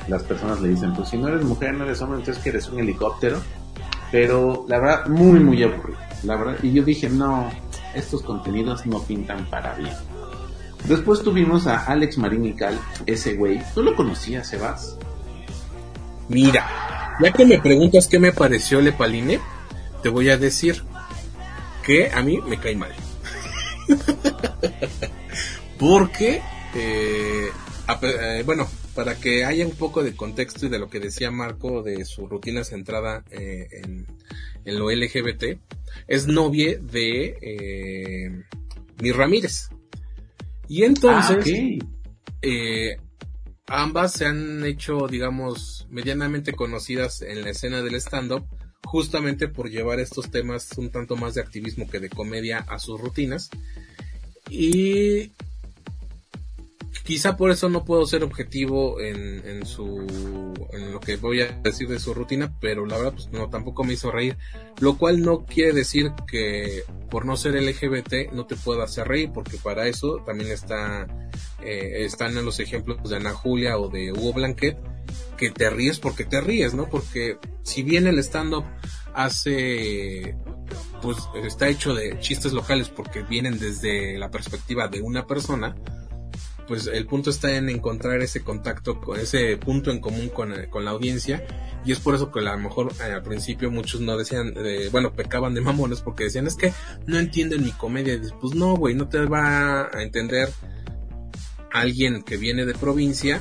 las 0.08 0.22
personas 0.22 0.60
le 0.60 0.70
dicen, 0.70 0.94
pues 0.94 1.10
si 1.10 1.18
no 1.18 1.28
eres 1.28 1.44
mujer, 1.44 1.74
no 1.74 1.84
eres 1.84 2.00
hombre, 2.00 2.20
entonces 2.20 2.42
que 2.42 2.48
eres 2.48 2.68
un 2.68 2.80
helicóptero. 2.80 3.40
Pero 4.10 4.64
la 4.68 4.78
verdad, 4.78 5.06
muy, 5.06 5.40
muy 5.40 5.62
aburrido. 5.62 5.98
La 6.22 6.36
verdad, 6.36 6.56
y 6.62 6.72
yo 6.72 6.82
dije, 6.82 7.08
no, 7.08 7.50
estos 7.94 8.22
contenidos 8.22 8.86
no 8.86 9.02
pintan 9.02 9.46
para 9.50 9.74
bien. 9.74 9.94
Después 10.84 11.22
tuvimos 11.22 11.66
a 11.66 11.84
Alex 11.84 12.18
Marín 12.18 12.44
y 12.46 12.54
Cal, 12.54 12.78
ese 13.06 13.34
güey. 13.34 13.60
¿Tú 13.74 13.82
lo 13.82 13.94
conocías, 13.94 14.48
Sebas? 14.48 14.96
Mira, 16.28 16.66
ya 17.20 17.32
que 17.32 17.44
me 17.44 17.58
preguntas 17.58 18.06
qué 18.06 18.18
me 18.18 18.32
pareció 18.32 18.80
Lepaline, 18.80 19.40
te 20.02 20.08
voy 20.08 20.30
a 20.30 20.36
decir 20.36 20.82
que 21.84 22.10
a 22.10 22.22
mí 22.22 22.38
me 22.46 22.58
cae 22.58 22.76
mal. 22.76 22.92
Porque, 25.78 26.42
eh, 26.74 27.48
eh, 28.02 28.42
bueno, 28.44 28.68
para 28.98 29.14
que 29.14 29.44
haya 29.44 29.64
un 29.64 29.76
poco 29.76 30.02
de 30.02 30.16
contexto 30.16 30.66
y 30.66 30.70
de 30.70 30.80
lo 30.80 30.90
que 30.90 30.98
decía 30.98 31.30
Marco 31.30 31.84
de 31.84 32.04
su 32.04 32.26
rutina 32.26 32.64
centrada 32.64 33.22
eh, 33.30 33.68
en, 34.64 34.76
lo 34.76 34.90
LGBT, 34.90 35.56
es 36.08 36.26
novia 36.26 36.76
de 36.80 37.38
eh, 37.40 38.42
Mi 39.00 39.12
Ramírez. 39.12 39.68
Y 40.66 40.82
entonces, 40.82 41.78
ah, 43.68 43.82
ambas 43.84 44.14
se 44.14 44.26
han 44.26 44.64
hecho, 44.64 45.06
digamos, 45.06 45.86
medianamente 45.90 46.52
conocidas 46.52 47.22
en 47.22 47.42
la 47.42 47.50
escena 47.50 47.82
del 47.82 47.94
stand-up, 48.00 48.48
justamente 48.82 49.46
por 49.46 49.70
llevar 49.70 50.00
estos 50.00 50.28
temas 50.32 50.76
un 50.76 50.90
tanto 50.90 51.14
más 51.14 51.34
de 51.34 51.40
activismo 51.40 51.88
que 51.88 52.00
de 52.00 52.10
comedia 52.10 52.66
a 52.66 52.80
sus 52.80 53.00
rutinas. 53.00 53.48
Y 54.50 55.30
quizá 57.08 57.38
por 57.38 57.50
eso 57.50 57.70
no 57.70 57.86
puedo 57.86 58.04
ser 58.06 58.22
objetivo 58.22 59.00
en, 59.00 59.42
en 59.48 59.64
su 59.64 60.06
en 60.72 60.92
lo 60.92 61.00
que 61.00 61.16
voy 61.16 61.40
a 61.40 61.46
decir 61.62 61.88
de 61.88 61.98
su 61.98 62.12
rutina 62.12 62.52
pero 62.60 62.84
la 62.84 62.98
verdad 62.98 63.14
pues 63.14 63.30
no 63.32 63.48
tampoco 63.48 63.82
me 63.82 63.94
hizo 63.94 64.10
reír. 64.10 64.36
Lo 64.78 64.98
cual 64.98 65.22
no 65.22 65.46
quiere 65.46 65.72
decir 65.72 66.12
que 66.30 66.82
por 67.08 67.24
no 67.24 67.38
ser 67.38 67.54
LGBT 67.54 68.30
no 68.34 68.44
te 68.44 68.56
pueda 68.56 68.84
hacer 68.84 69.08
reír 69.08 69.30
porque 69.32 69.56
para 69.56 69.86
eso 69.86 70.18
también 70.26 70.50
está 70.52 71.06
eh, 71.62 72.04
están 72.04 72.36
en 72.36 72.44
los 72.44 72.60
ejemplos 72.60 73.08
de 73.08 73.16
Ana 73.16 73.32
Julia 73.32 73.78
o 73.78 73.88
de 73.88 74.12
Hugo 74.12 74.34
Blanquet 74.34 74.76
que 75.38 75.50
te 75.50 75.70
ríes 75.70 75.98
porque 76.00 76.26
te 76.26 76.42
ríes 76.42 76.74
no 76.74 76.90
porque 76.90 77.38
si 77.62 77.82
bien 77.82 78.06
el 78.06 78.18
stand 78.18 78.52
up 78.52 78.64
hace 79.14 80.36
pues 81.00 81.16
está 81.42 81.68
hecho 81.68 81.94
de 81.94 82.20
chistes 82.20 82.52
locales 82.52 82.90
porque 82.90 83.22
vienen 83.22 83.58
desde 83.58 84.18
la 84.18 84.30
perspectiva 84.30 84.88
de 84.88 85.00
una 85.00 85.26
persona 85.26 85.74
pues 86.68 86.87
el 86.87 87.06
punto 87.06 87.30
está 87.30 87.56
en 87.56 87.70
encontrar 87.70 88.20
ese 88.20 88.44
contacto, 88.44 89.00
con 89.00 89.18
ese 89.18 89.56
punto 89.56 89.90
en 89.90 90.00
común 90.00 90.28
con, 90.28 90.52
eh, 90.52 90.68
con 90.68 90.84
la 90.84 90.90
audiencia 90.92 91.42
y 91.84 91.92
es 91.92 92.00
por 92.00 92.14
eso 92.14 92.30
que 92.30 92.40
a 92.40 92.42
lo 92.42 92.58
mejor 92.58 92.92
eh, 93.00 93.12
al 93.12 93.22
principio 93.22 93.70
muchos 93.70 94.02
no 94.02 94.16
decían, 94.16 94.52
eh, 94.56 94.88
bueno, 94.92 95.14
pecaban 95.14 95.54
de 95.54 95.62
mamones 95.62 96.02
porque 96.02 96.25
decían 96.25 96.46
es 96.46 96.54
que 96.54 96.72
no 97.06 97.18
entienden 97.18 97.64
mi 97.64 97.72
comedia. 97.72 98.20
Pues 98.40 98.54
no, 98.54 98.76
güey, 98.76 98.94
no 98.94 99.08
te 99.08 99.25
va 99.25 99.88
a 99.92 100.02
entender 100.02 100.52
alguien 101.72 102.22
que 102.22 102.37
viene 102.37 102.66
de 102.66 102.75
provincia 102.75 103.40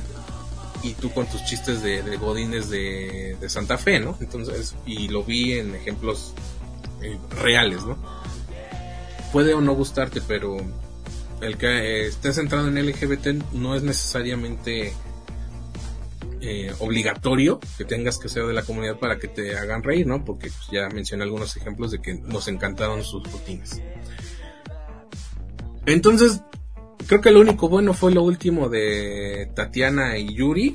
y 0.82 0.94
tú 0.94 1.10
con 1.10 1.26
tus 1.26 1.44
chistes 1.44 1.82
de, 1.82 2.00
godines 2.16 2.70
de, 2.70 3.36
de, 3.40 3.48
Santa 3.48 3.76
Fe, 3.76 4.00
¿no? 4.00 4.16
Entonces, 4.20 4.76
y 4.86 5.08
lo 5.08 5.24
vi 5.24 5.54
en 5.54 5.74
ejemplos 5.74 6.34
reales, 7.42 7.84
¿no? 7.84 7.98
Puede 9.32 9.54
o 9.54 9.60
no 9.60 9.74
gustarte, 9.74 10.20
pero 10.26 10.56
el 11.40 11.56
que 11.56 12.06
estés 12.06 12.36
centrado 12.36 12.68
en 12.68 12.74
LGBT 12.74 13.52
no 13.52 13.74
es 13.74 13.82
necesariamente 13.82 14.92
eh, 16.40 16.72
obligatorio 16.78 17.60
que 17.76 17.84
tengas 17.84 18.18
que 18.18 18.28
ser 18.28 18.44
de 18.46 18.52
la 18.52 18.62
comunidad 18.62 18.98
para 18.98 19.18
que 19.18 19.28
te 19.28 19.56
hagan 19.56 19.82
reír, 19.82 20.06
¿no? 20.06 20.24
Porque 20.24 20.50
pues, 20.50 20.68
ya 20.70 20.88
mencioné 20.88 21.24
algunos 21.24 21.56
ejemplos 21.56 21.90
de 21.90 22.00
que 22.00 22.14
nos 22.14 22.48
encantaron 22.48 23.02
sus 23.04 23.30
rutinas. 23.32 23.80
Entonces, 25.86 26.42
creo 27.06 27.20
que 27.20 27.30
lo 27.30 27.40
único 27.40 27.68
bueno 27.68 27.94
fue 27.94 28.12
lo 28.12 28.22
último 28.22 28.68
de 28.68 29.50
Tatiana 29.54 30.18
y 30.18 30.34
Yuri, 30.34 30.74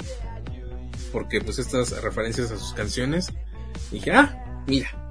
porque 1.11 1.39
pues 1.39 1.59
estas 1.59 2.01
referencias 2.01 2.51
a 2.51 2.57
sus 2.57 2.73
canciones, 2.73 3.27
dije, 3.91 4.11
ah, 4.11 4.63
mira, 4.67 5.02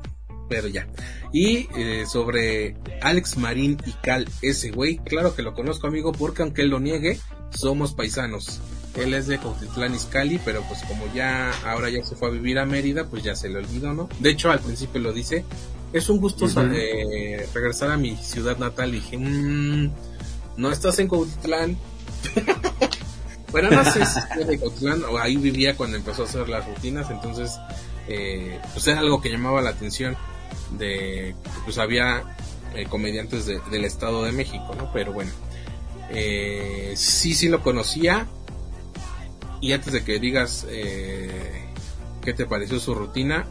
pero 0.52 0.68
ya. 0.68 0.86
Y 1.32 1.66
eh, 1.76 2.04
sobre 2.06 2.76
Alex 3.00 3.38
Marín 3.38 3.78
y 3.86 3.92
Cal, 3.92 4.28
ese 4.42 4.70
güey, 4.70 4.98
claro 4.98 5.34
que 5.34 5.42
lo 5.42 5.54
conozco 5.54 5.86
amigo 5.86 6.12
porque 6.12 6.42
aunque 6.42 6.62
él 6.62 6.68
lo 6.68 6.78
niegue, 6.78 7.18
somos 7.50 7.94
paisanos. 7.94 8.60
Él 8.94 9.14
es 9.14 9.26
de 9.26 9.38
Cautitlán 9.38 9.94
Izcalli, 9.94 10.38
pero 10.44 10.62
pues 10.68 10.82
como 10.82 11.10
ya 11.14 11.50
ahora 11.64 11.88
ya 11.88 12.04
se 12.04 12.14
fue 12.14 12.28
a 12.28 12.32
vivir 12.32 12.58
a 12.58 12.66
Mérida, 12.66 13.06
pues 13.06 13.22
ya 13.22 13.34
se 13.34 13.48
le 13.48 13.58
olvidó, 13.58 13.94
¿no? 13.94 14.10
De 14.20 14.28
hecho, 14.28 14.50
al 14.50 14.60
principio 14.60 15.00
lo 15.00 15.14
dice, 15.14 15.46
es 15.94 16.10
un 16.10 16.18
gusto 16.18 16.46
eh, 16.74 17.48
regresar 17.54 17.90
a 17.90 17.96
mi 17.96 18.14
ciudad 18.16 18.58
natal. 18.58 18.90
Y 18.90 19.00
dije, 19.00 19.16
mmm, 19.16 19.90
no 20.58 20.70
estás 20.70 20.98
en 20.98 21.08
Cautitlán. 21.08 21.78
bueno, 23.52 23.70
no 23.70 23.84
sé 23.90 24.04
si 24.04 24.44
de 24.44 24.58
Cautitlán 24.58 25.02
o 25.04 25.16
ahí 25.16 25.36
vivía 25.36 25.74
cuando 25.78 25.96
empezó 25.96 26.22
a 26.22 26.26
hacer 26.26 26.50
las 26.50 26.68
rutinas, 26.68 27.10
entonces 27.10 27.58
eh, 28.08 28.60
pues 28.74 28.86
era 28.86 29.00
algo 29.00 29.22
que 29.22 29.30
llamaba 29.30 29.62
la 29.62 29.70
atención 29.70 30.14
de 30.78 31.34
pues 31.64 31.78
había 31.78 32.36
eh, 32.74 32.86
comediantes 32.88 33.46
del 33.46 33.84
Estado 33.84 34.24
de 34.24 34.32
México, 34.32 34.74
¿no? 34.76 34.90
Pero 34.92 35.12
bueno, 35.12 35.30
eh, 36.10 36.94
sí, 36.96 37.34
sí 37.34 37.48
lo 37.48 37.62
conocía. 37.62 38.26
Y 39.60 39.72
antes 39.72 39.92
de 39.92 40.04
que 40.04 40.18
digas 40.18 40.66
eh, 40.68 41.66
qué 42.22 42.32
te 42.32 42.46
pareció 42.46 42.80
su 42.80 42.94
rutina, 42.94 43.46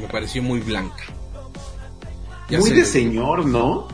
me 0.00 0.08
pareció 0.08 0.42
muy 0.42 0.60
blanca. 0.60 1.04
muy 2.50 2.70
de 2.70 2.84
señor, 2.84 3.46
¿no? 3.46 3.88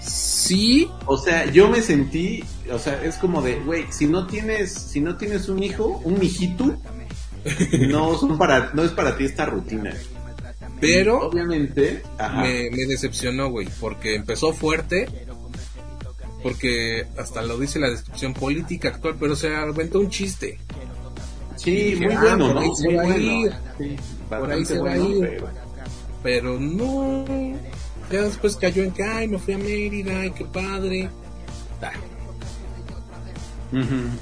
Sí. 0.00 0.90
O 1.06 1.16
sea, 1.16 1.46
yo 1.46 1.68
me 1.68 1.82
sentí, 1.82 2.44
o 2.72 2.78
sea, 2.78 3.02
es 3.02 3.16
como 3.16 3.42
de, 3.42 3.60
güey, 3.60 3.86
si 3.90 4.06
no 4.06 4.26
tienes, 4.26 4.72
si 4.72 5.00
no 5.00 5.16
tienes 5.16 5.48
un 5.48 5.62
hijo, 5.62 6.00
un 6.04 6.18
mijito, 6.18 6.76
no 7.88 8.16
son 8.16 8.38
para, 8.38 8.70
no 8.74 8.82
es 8.82 8.92
para 8.92 9.16
ti 9.16 9.24
esta 9.24 9.46
rutina. 9.46 9.94
Pero 10.80 11.28
obviamente 11.28 12.02
me, 12.18 12.70
decepcionó, 12.86 13.50
güey, 13.50 13.68
porque 13.80 14.14
empezó 14.14 14.52
fuerte, 14.52 15.08
porque 16.42 17.06
hasta 17.18 17.42
lo 17.42 17.58
dice 17.58 17.78
la 17.78 17.90
descripción 17.90 18.34
política 18.34 18.88
actual, 18.88 19.16
pero 19.18 19.36
se 19.36 19.54
aventó 19.54 20.00
un 20.00 20.10
chiste. 20.10 20.58
Sí, 21.56 21.96
muy 21.98 22.14
bueno, 22.14 22.52
¿no? 22.52 22.74
se 22.74 22.94
va 22.94 23.02
a 23.02 23.16
ir. 23.16 23.52
por 24.28 24.50
ahí 24.50 24.64
se 24.64 24.78
va 24.78 24.92
a 24.92 24.98
ir. 24.98 25.42
Pero... 26.22 26.60
no. 26.60 27.24
Ya 28.10 28.22
después 28.22 28.56
cayó 28.56 28.84
en 28.84 28.92
que, 28.92 29.02
ay, 29.02 29.26
me 29.26 29.38
fui 29.38 29.54
a 29.54 29.58
Mérida, 29.58 30.20
ay, 30.20 30.30
qué 30.30 30.44
padre. 30.44 31.10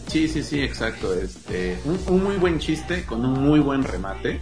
Sí, 0.08 0.26
sí, 0.26 0.42
sí, 0.42 0.60
exacto. 0.62 1.14
Este, 1.14 1.76
un, 1.84 2.22
muy 2.22 2.36
buen 2.36 2.58
chiste 2.58 3.04
con 3.04 3.24
un 3.24 3.42
muy 3.42 3.60
buen 3.60 3.84
remate 3.84 4.40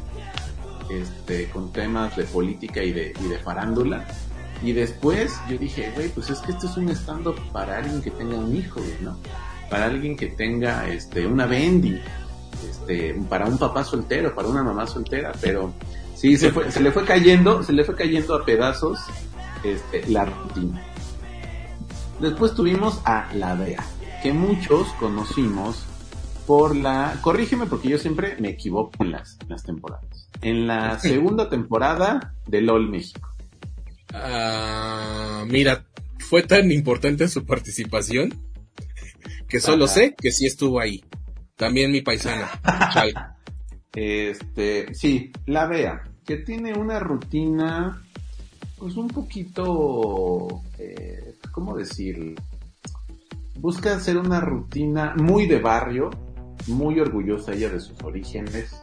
este, 1.00 1.48
con 1.50 1.72
temas 1.72 2.16
de 2.16 2.24
política 2.24 2.82
y 2.82 2.92
de, 2.92 3.14
farándula. 3.42 4.06
Y 4.62 4.72
después 4.72 5.40
yo 5.48 5.58
dije, 5.58 5.90
güey, 5.94 6.08
pues 6.10 6.30
es 6.30 6.38
que 6.40 6.52
esto 6.52 6.66
es 6.66 6.76
un 6.76 6.88
stand-up 6.90 7.36
para 7.52 7.78
alguien 7.78 8.00
que 8.00 8.10
tenga 8.10 8.36
un 8.36 8.54
hijo, 8.54 8.80
¿no? 9.00 9.16
Para 9.68 9.86
alguien 9.86 10.16
que 10.16 10.28
tenga 10.28 10.86
este, 10.88 11.26
una 11.26 11.46
bendy, 11.46 12.00
este, 12.68 13.14
para 13.28 13.46
un 13.46 13.58
papá 13.58 13.82
soltero, 13.82 14.34
para 14.34 14.48
una 14.48 14.62
mamá 14.62 14.86
soltera, 14.86 15.32
pero 15.40 15.72
sí, 16.14 16.36
se, 16.36 16.52
le 16.80 16.92
fue 16.92 17.04
cayendo, 17.04 17.62
se 17.62 17.72
le 17.72 17.82
fue 17.84 17.96
cayendo 17.96 18.34
a 18.34 18.44
pedazos 18.44 19.00
este, 19.64 20.06
la 20.08 20.26
rutina. 20.26 20.82
Después 22.20 22.54
tuvimos 22.54 23.00
a 23.04 23.32
La 23.34 23.54
Bea, 23.54 23.84
que 24.22 24.32
muchos 24.32 24.86
conocimos 25.00 25.84
por 26.46 26.76
la... 26.76 27.18
Corrígeme 27.20 27.66
porque 27.66 27.88
yo 27.88 27.98
siempre 27.98 28.36
me 28.38 28.50
equivoco 28.50 28.92
en 29.00 29.10
las 29.10 29.38
temporadas 29.64 30.11
en 30.42 30.66
la 30.66 30.98
segunda 30.98 31.48
temporada 31.48 32.34
de 32.46 32.60
LOL 32.60 32.90
México. 32.90 33.28
Ah, 34.12 35.44
mira, 35.48 35.86
fue 36.18 36.42
tan 36.42 36.70
importante 36.70 37.28
su 37.28 37.46
participación 37.46 38.34
que 39.48 39.60
solo 39.60 39.86
sé 39.86 40.14
que 40.16 40.32
sí 40.32 40.46
estuvo 40.46 40.80
ahí. 40.80 41.04
También 41.56 41.92
mi 41.92 42.00
paisana, 42.00 42.50
Este, 43.94 44.94
sí, 44.94 45.30
la 45.46 45.66
vea, 45.66 46.02
que 46.24 46.38
tiene 46.38 46.72
una 46.72 46.98
rutina, 46.98 48.02
pues 48.78 48.96
un 48.96 49.08
poquito, 49.08 50.62
eh, 50.78 51.36
¿cómo 51.52 51.76
decir? 51.76 52.34
Busca 53.56 53.94
hacer 53.94 54.16
una 54.16 54.40
rutina 54.40 55.14
muy 55.16 55.46
de 55.46 55.60
barrio, 55.60 56.10
muy 56.66 56.98
orgullosa 56.98 57.52
ella 57.52 57.68
de 57.68 57.80
sus 57.80 58.02
orígenes, 58.02 58.81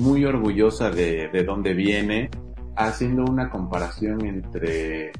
muy 0.00 0.24
orgullosa 0.24 0.90
de, 0.90 1.28
de 1.28 1.44
dónde 1.44 1.74
viene, 1.74 2.30
haciendo 2.76 3.24
una 3.24 3.50
comparación 3.50 4.24
entre 4.24 5.12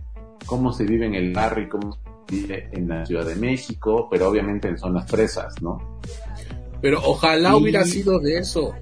cómo 0.46 0.72
se 0.72 0.84
vive 0.84 1.06
en 1.06 1.14
el 1.14 1.32
barrio 1.32 1.64
y 1.64 1.68
cómo 1.68 1.92
se 1.92 2.34
vive 2.34 2.68
en 2.72 2.88
la 2.88 3.06
Ciudad 3.06 3.26
de 3.26 3.36
México, 3.36 4.08
pero 4.10 4.28
obviamente 4.28 4.68
en 4.68 4.78
zonas 4.78 5.08
fresas, 5.10 5.60
¿no? 5.60 6.00
Pero 6.80 7.00
ojalá 7.04 7.56
hubiera 7.56 7.84
sido 7.84 8.18
de 8.20 8.38
eso. 8.38 8.74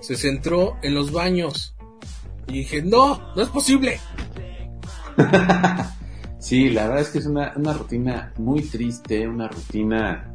Se 0.00 0.16
centró 0.16 0.76
en 0.82 0.94
los 0.94 1.12
baños. 1.12 1.74
Y 2.48 2.58
dije, 2.58 2.82
no, 2.82 3.32
no 3.34 3.42
es 3.42 3.48
posible. 3.48 3.98
sí, 6.38 6.70
la 6.70 6.86
verdad 6.86 7.02
es 7.02 7.08
que 7.08 7.18
es 7.18 7.26
una, 7.26 7.52
una 7.56 7.72
rutina 7.72 8.32
muy 8.38 8.62
triste, 8.62 9.26
una 9.26 9.48
rutina, 9.48 10.30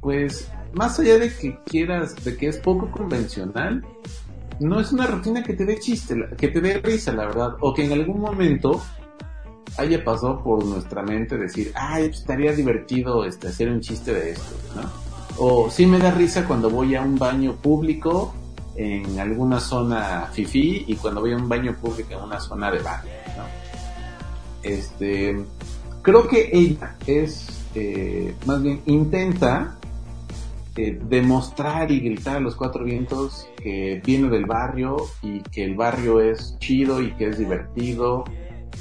pues, 0.00 0.50
más 0.72 0.98
allá 0.98 1.18
de 1.18 1.34
que 1.34 1.58
quieras, 1.64 2.14
de 2.24 2.36
que 2.36 2.48
es 2.48 2.58
poco 2.58 2.90
convencional, 2.90 3.84
no 4.60 4.80
es 4.80 4.92
una 4.92 5.06
rutina 5.06 5.42
que 5.42 5.54
te 5.54 5.64
dé 5.64 5.78
chiste, 5.78 6.16
que 6.36 6.48
te 6.48 6.60
dé 6.60 6.78
risa, 6.80 7.12
la 7.12 7.26
verdad, 7.26 7.56
o 7.60 7.74
que 7.74 7.84
en 7.84 7.92
algún 7.92 8.20
momento 8.20 8.82
haya 9.78 10.02
pasado 10.02 10.42
por 10.42 10.64
nuestra 10.64 11.02
mente 11.02 11.36
decir, 11.36 11.72
ay, 11.74 12.08
pues, 12.08 12.20
estaría 12.20 12.52
divertido 12.52 13.24
este, 13.24 13.48
hacer 13.48 13.70
un 13.70 13.80
chiste 13.80 14.12
de 14.12 14.30
esto, 14.30 14.54
¿no? 14.74 14.82
O 15.38 15.70
sí 15.70 15.84
me 15.84 15.98
da 15.98 16.10
risa 16.10 16.46
cuando 16.46 16.70
voy 16.70 16.94
a 16.94 17.02
un 17.02 17.18
baño 17.18 17.56
público 17.56 18.34
en 18.74 19.18
alguna 19.20 19.60
zona 19.60 20.28
fifí 20.32 20.84
y 20.86 20.96
cuando 20.96 21.20
voy 21.20 21.32
a 21.32 21.36
un 21.36 21.48
baño 21.48 21.76
público 21.76 22.14
en 22.14 22.22
una 22.22 22.40
zona 22.40 22.70
de 22.70 22.78
baño, 22.78 23.10
¿no? 23.36 23.44
Este, 24.62 25.44
creo 26.00 26.26
que 26.26 26.50
ella 26.52 26.96
es, 27.06 27.48
eh, 27.74 28.34
más 28.46 28.62
bien, 28.62 28.80
intenta 28.86 29.76
eh, 30.78 30.98
demostrar 31.08 31.90
y 31.90 32.00
gritar 32.00 32.36
a 32.36 32.40
los 32.40 32.54
cuatro 32.54 32.84
vientos 32.84 33.48
que 33.56 34.02
viene 34.04 34.28
del 34.28 34.44
barrio 34.44 34.96
y 35.22 35.40
que 35.40 35.64
el 35.64 35.74
barrio 35.74 36.20
es 36.20 36.58
chido 36.58 37.00
y 37.00 37.12
que 37.12 37.28
es 37.28 37.38
divertido, 37.38 38.24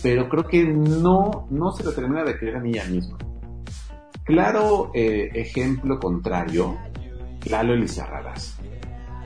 pero 0.04 0.28
creo 0.28 0.46
que 0.46 0.66
no, 0.66 1.48
no 1.50 1.72
se 1.72 1.86
lo 1.86 1.94
termina 1.94 2.26
de 2.26 2.38
creer 2.38 2.58
a 2.58 2.68
ella 2.68 2.84
misma. 2.84 3.18
Claro 4.26 4.92
eh, 4.94 5.30
ejemplo 5.36 5.98
contrario, 5.98 6.78
Lalo 7.50 7.74
Elizarraras. 7.74 8.60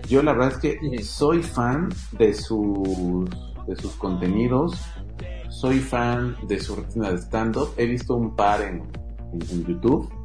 Yo 0.07 0.21
la 0.21 0.33
verdad 0.33 0.51
es 0.51 0.57
que 0.59 1.03
soy 1.03 1.41
fan 1.41 1.89
de 2.19 2.35
sus, 2.35 3.27
de 3.65 3.75
sus 3.77 3.95
contenidos, 3.95 4.79
soy 5.49 5.79
fan 5.79 6.37
de 6.47 6.59
su 6.59 6.75
rutina 6.75 7.09
de 7.09 7.17
stand-up, 7.17 7.73
he 7.77 7.87
visto 7.87 8.13
un 8.13 8.35
par 8.35 8.61
en, 8.61 8.83
en 9.33 9.65
YouTube 9.65 10.18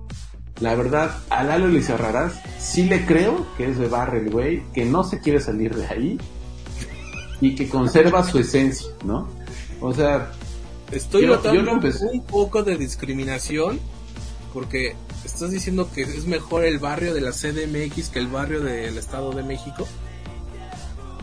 la 0.65 0.75
verdad, 0.75 1.19
a 1.29 1.45
Lalo 1.45 1.69
Lizarraraz 1.69 2.41
sí 2.59 2.85
le 2.85 3.05
creo 3.05 3.47
que 3.59 3.69
es 3.69 3.79
de 3.79 3.87
barrio 3.87 4.33
güey, 4.33 4.63
que 4.73 4.87
no 4.87 5.05
se 5.05 5.21
quiere 5.21 5.39
salir 5.39 5.75
de 5.75 5.87
ahí 5.87 6.19
y 7.43 7.55
que 7.55 7.69
conserva 7.69 8.25
su 8.25 8.39
esencia, 8.39 8.89
¿no? 9.05 9.29
O 9.83 9.93
sea, 9.93 10.33
estoy 10.91 11.27
notando 11.27 11.71
un 11.71 12.25
poco 12.25 12.63
de 12.63 12.79
discriminación 12.79 13.79
porque 14.55 14.97
estás 15.23 15.51
diciendo 15.51 15.91
que 15.95 16.01
es 16.01 16.25
mejor 16.25 16.65
el 16.65 16.79
barrio 16.79 17.13
de 17.13 17.21
la 17.21 17.33
CDMX 17.33 18.09
que 18.09 18.21
el 18.21 18.29
barrio 18.29 18.63
del 18.63 18.97
Estado 18.97 19.33
de 19.33 19.43
México. 19.43 19.87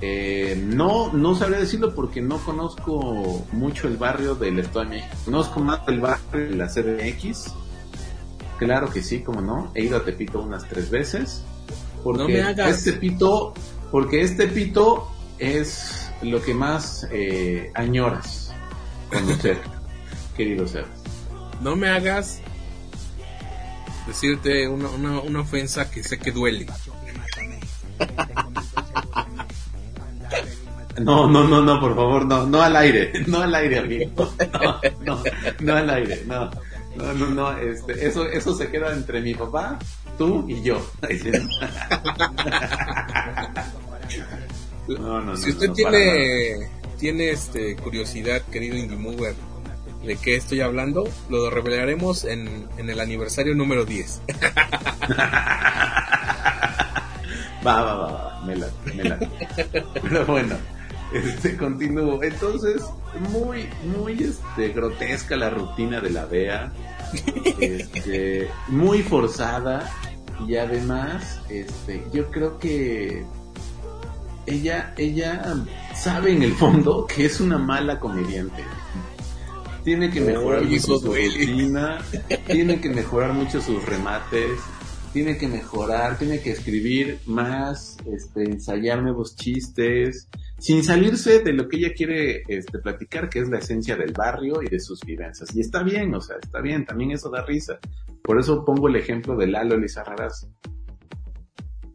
Eh, 0.01 0.63
no, 0.67 1.11
no 1.13 1.33
sabría 1.33 1.59
decirlo 1.59 1.95
porque 1.95 2.21
no 2.21 2.37
conozco 2.45 3.43
mucho 3.53 3.87
el 3.87 3.97
barrio 3.97 4.35
del 4.35 4.59
Estado 4.59 4.81
de 4.81 4.97
México. 4.97 5.15
Conozco 5.25 5.59
más 5.61 5.79
el 5.87 5.99
barrio 5.99 6.47
de 6.47 6.55
la 6.55 6.67
CDMX 6.67 7.55
Claro 8.61 8.91
que 8.91 9.01
sí, 9.01 9.21
como 9.21 9.41
no. 9.41 9.71
He 9.73 9.85
ido 9.85 9.97
a 9.97 10.05
Tepito 10.05 10.39
unas 10.39 10.69
tres 10.69 10.91
veces. 10.91 11.43
Porque 12.03 12.21
no 12.21 12.29
me 12.29 12.43
hagas. 12.43 12.77
Este 12.77 12.93
pito, 12.93 13.55
porque 13.89 14.21
este 14.21 14.47
pito 14.47 15.09
es 15.39 16.11
lo 16.21 16.39
que 16.43 16.53
más 16.53 17.07
eh, 17.11 17.71
añoras 17.73 18.53
conocer, 19.09 19.57
querido 20.37 20.67
ser. 20.67 20.85
No 21.59 21.75
me 21.75 21.89
hagas 21.89 22.39
decirte 24.05 24.67
una, 24.67 24.89
una, 24.89 25.21
una 25.21 25.39
ofensa 25.39 25.89
que 25.89 26.03
sé 26.03 26.19
que 26.19 26.31
duele. 26.31 26.67
No, 30.99 31.27
no, 31.27 31.47
no, 31.47 31.63
no, 31.63 31.79
por 31.79 31.95
favor, 31.95 32.25
no, 32.27 32.45
no 32.45 32.61
al 32.61 32.75
aire, 32.75 33.11
no 33.25 33.41
al 33.41 33.55
aire, 33.55 33.79
amigo. 33.79 34.35
No, 34.53 34.81
no, 35.03 35.23
no 35.61 35.75
al 35.75 35.89
aire, 35.89 36.23
no. 36.27 36.51
No, 36.95 37.13
no, 37.13 37.29
no, 37.29 37.57
este, 37.57 38.05
eso, 38.05 38.25
eso 38.27 38.53
se 38.53 38.69
queda 38.69 38.93
entre 38.93 39.21
mi 39.21 39.33
papá, 39.33 39.79
tú 40.17 40.45
y 40.47 40.61
yo. 40.61 40.85
No, 44.87 45.21
no, 45.21 45.37
si 45.37 45.51
usted 45.51 45.71
tiene, 45.71 46.67
tiene 46.99 47.29
este, 47.29 47.77
curiosidad, 47.77 48.41
querido 48.51 48.75
Indie 48.75 48.97
Mover, 48.97 49.35
de 50.03 50.17
qué 50.17 50.35
estoy 50.35 50.61
hablando, 50.61 51.07
lo 51.29 51.49
revelaremos 51.49 52.25
en, 52.25 52.67
en 52.77 52.89
el 52.89 52.99
aniversario 52.99 53.55
número 53.55 53.85
10. 53.85 54.21
va, 57.65 57.81
va, 57.81 57.93
va, 57.93 58.11
va, 58.11 58.41
me 58.45 58.55
la, 58.55 58.67
me 58.95 59.03
la. 59.03 59.19
Pero 60.01 60.25
bueno, 60.25 60.57
este, 61.13 61.57
continúo. 61.57 62.23
Entonces, 62.23 62.83
muy, 63.31 63.67
muy 63.95 64.23
este, 64.23 64.69
grotesca 64.69 65.35
la 65.35 65.49
rutina 65.49 65.99
de 65.99 66.09
la 66.09 66.25
Bea. 66.25 66.71
Este, 67.59 68.49
muy 68.67 69.01
forzada. 69.03 69.89
Y 70.47 70.55
además, 70.55 71.41
este, 71.49 72.03
yo 72.11 72.31
creo 72.31 72.57
que 72.57 73.23
ella, 74.47 74.93
ella 74.97 75.55
sabe 75.95 76.31
en 76.31 76.41
el 76.41 76.53
fondo 76.53 77.05
que 77.05 77.25
es 77.25 77.39
una 77.39 77.57
mala 77.57 77.99
comediante. 77.99 78.63
Tiene 79.83 80.09
que 80.09 80.21
mejorar 80.21 80.63
mucho 80.63 80.99
su 80.99 81.13
rutina, 81.13 81.99
tiene 82.45 82.79
que 82.79 82.89
mejorar 82.89 83.33
mucho 83.33 83.61
sus 83.61 83.83
remates, 83.85 84.59
tiene 85.11 85.37
que 85.37 85.47
mejorar, 85.47 86.17
tiene 86.17 86.39
que 86.39 86.51
escribir 86.51 87.19
más, 87.25 87.97
este, 88.11 88.43
ensayar 88.43 89.01
nuevos 89.01 89.35
chistes, 89.35 90.27
sin 90.61 90.83
salirse 90.83 91.39
de 91.39 91.53
lo 91.53 91.67
que 91.67 91.77
ella 91.77 91.91
quiere 91.91 92.43
este, 92.47 92.77
platicar, 92.77 93.29
que 93.29 93.39
es 93.39 93.49
la 93.49 93.57
esencia 93.57 93.95
del 93.95 94.13
barrio 94.13 94.61
y 94.61 94.69
de 94.69 94.79
sus 94.79 95.01
vivencias. 95.01 95.55
Y 95.55 95.59
está 95.59 95.81
bien, 95.81 96.13
o 96.13 96.21
sea, 96.21 96.35
está 96.39 96.61
bien, 96.61 96.85
también 96.85 97.09
eso 97.09 97.31
da 97.31 97.43
risa. 97.43 97.79
Por 98.21 98.39
eso 98.39 98.63
pongo 98.63 98.87
el 98.87 98.95
ejemplo 98.95 99.35
de 99.35 99.47
Lalo 99.47 99.75
Lizarraraz. 99.75 100.47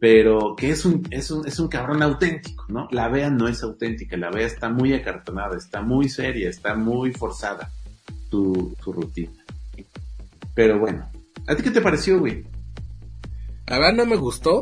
Pero 0.01 0.53
que 0.57 0.69
es 0.69 0.83
un, 0.83 1.07
es 1.11 1.31
un, 1.31 1.47
es 1.47 1.57
un 1.59 1.69
cabrón 1.69 2.03
auténtico, 2.03 2.65
¿no? 2.67 2.89
La 2.91 3.07
Bea 3.07 3.29
no 3.29 3.47
es 3.47 3.63
auténtica, 3.63 4.17
la 4.17 4.31
Bea 4.31 4.45
está 4.45 4.69
muy 4.69 4.93
acartonada, 4.93 5.55
está 5.55 5.81
muy 5.81 6.09
seria, 6.09 6.49
está 6.49 6.75
muy 6.75 7.13
forzada 7.13 7.71
tu, 8.29 8.75
tu 8.83 8.91
rutina. 8.91 9.45
Pero 10.53 10.77
bueno, 10.77 11.09
¿a 11.47 11.55
ti 11.55 11.63
qué 11.63 11.71
te 11.71 11.79
pareció, 11.79 12.19
güey? 12.19 12.43
La 13.65 13.79
verdad 13.79 13.93
no 13.93 14.05
me 14.05 14.17
gustó. 14.17 14.61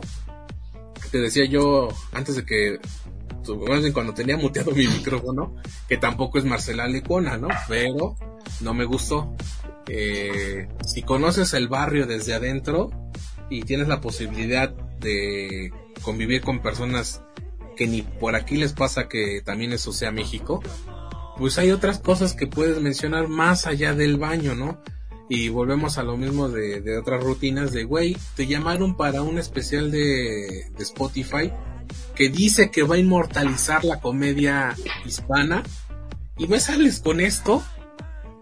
Te 1.11 1.17
decía 1.17 1.45
yo 1.45 1.89
antes 2.13 2.35
de 2.35 2.45
que 2.45 2.79
cuando 3.93 4.13
tenía 4.13 4.37
muteado 4.37 4.71
mi 4.71 4.87
micrófono, 4.87 5.55
que 5.87 5.97
tampoco 5.97 6.37
es 6.37 6.45
Marcela 6.45 6.87
Lecona, 6.87 7.37
¿no? 7.37 7.47
Pero 7.67 8.15
no 8.61 8.73
me 8.73 8.85
gustó. 8.85 9.35
Eh, 9.87 10.67
si 10.85 11.03
conoces 11.03 11.53
el 11.53 11.67
barrio 11.67 12.07
desde 12.07 12.33
adentro 12.33 12.89
y 13.49 13.61
tienes 13.61 13.87
la 13.87 14.01
posibilidad 14.01 14.69
de 14.99 15.71
convivir 16.01 16.41
con 16.41 16.61
personas 16.61 17.21
que 17.75 17.87
ni 17.87 18.01
por 18.01 18.35
aquí 18.35 18.57
les 18.57 18.73
pasa 18.73 19.07
que 19.07 19.41
también 19.43 19.73
eso 19.73 19.91
sea 19.91 20.11
México, 20.11 20.63
pues 21.37 21.57
hay 21.57 21.71
otras 21.71 21.99
cosas 21.99 22.33
que 22.33 22.47
puedes 22.47 22.81
mencionar 22.81 23.27
más 23.27 23.67
allá 23.67 23.93
del 23.93 24.17
baño, 24.17 24.55
¿no? 24.55 24.81
Y 25.27 25.49
volvemos 25.49 25.97
a 25.97 26.03
lo 26.03 26.17
mismo 26.17 26.49
de, 26.49 26.97
otras 26.97 27.23
rutinas 27.23 27.71
de, 27.71 27.83
güey, 27.83 28.15
te 28.35 28.47
llamaron 28.47 28.95
para 28.95 29.21
un 29.21 29.39
especial 29.39 29.91
de, 29.91 30.69
de 30.75 30.83
Spotify 30.83 31.51
que 32.15 32.29
dice 32.29 32.71
que 32.71 32.83
va 32.83 32.95
a 32.95 32.99
inmortalizar 32.99 33.83
la 33.83 33.99
comedia 33.99 34.75
hispana 35.05 35.63
y 36.37 36.47
me 36.47 36.59
sales 36.59 36.99
con 36.99 37.19
esto. 37.19 37.63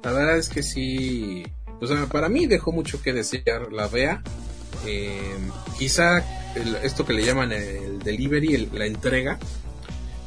La 0.03 0.11
verdad 0.11 0.37
es 0.37 0.49
que 0.49 0.63
sí, 0.63 1.43
o 1.79 1.87
sea, 1.87 2.07
para 2.07 2.29
mí 2.29 2.45
dejó 2.45 2.71
mucho 2.71 3.01
que 3.01 3.13
desear 3.13 3.71
la 3.71 3.87
vea. 3.87 4.21
Eh, 4.85 5.37
quizá 5.77 6.23
esto 6.83 7.05
que 7.05 7.13
le 7.13 7.23
llaman 7.23 7.51
el 7.51 7.99
delivery, 7.99 8.69
la 8.73 8.85
entrega, 8.85 9.39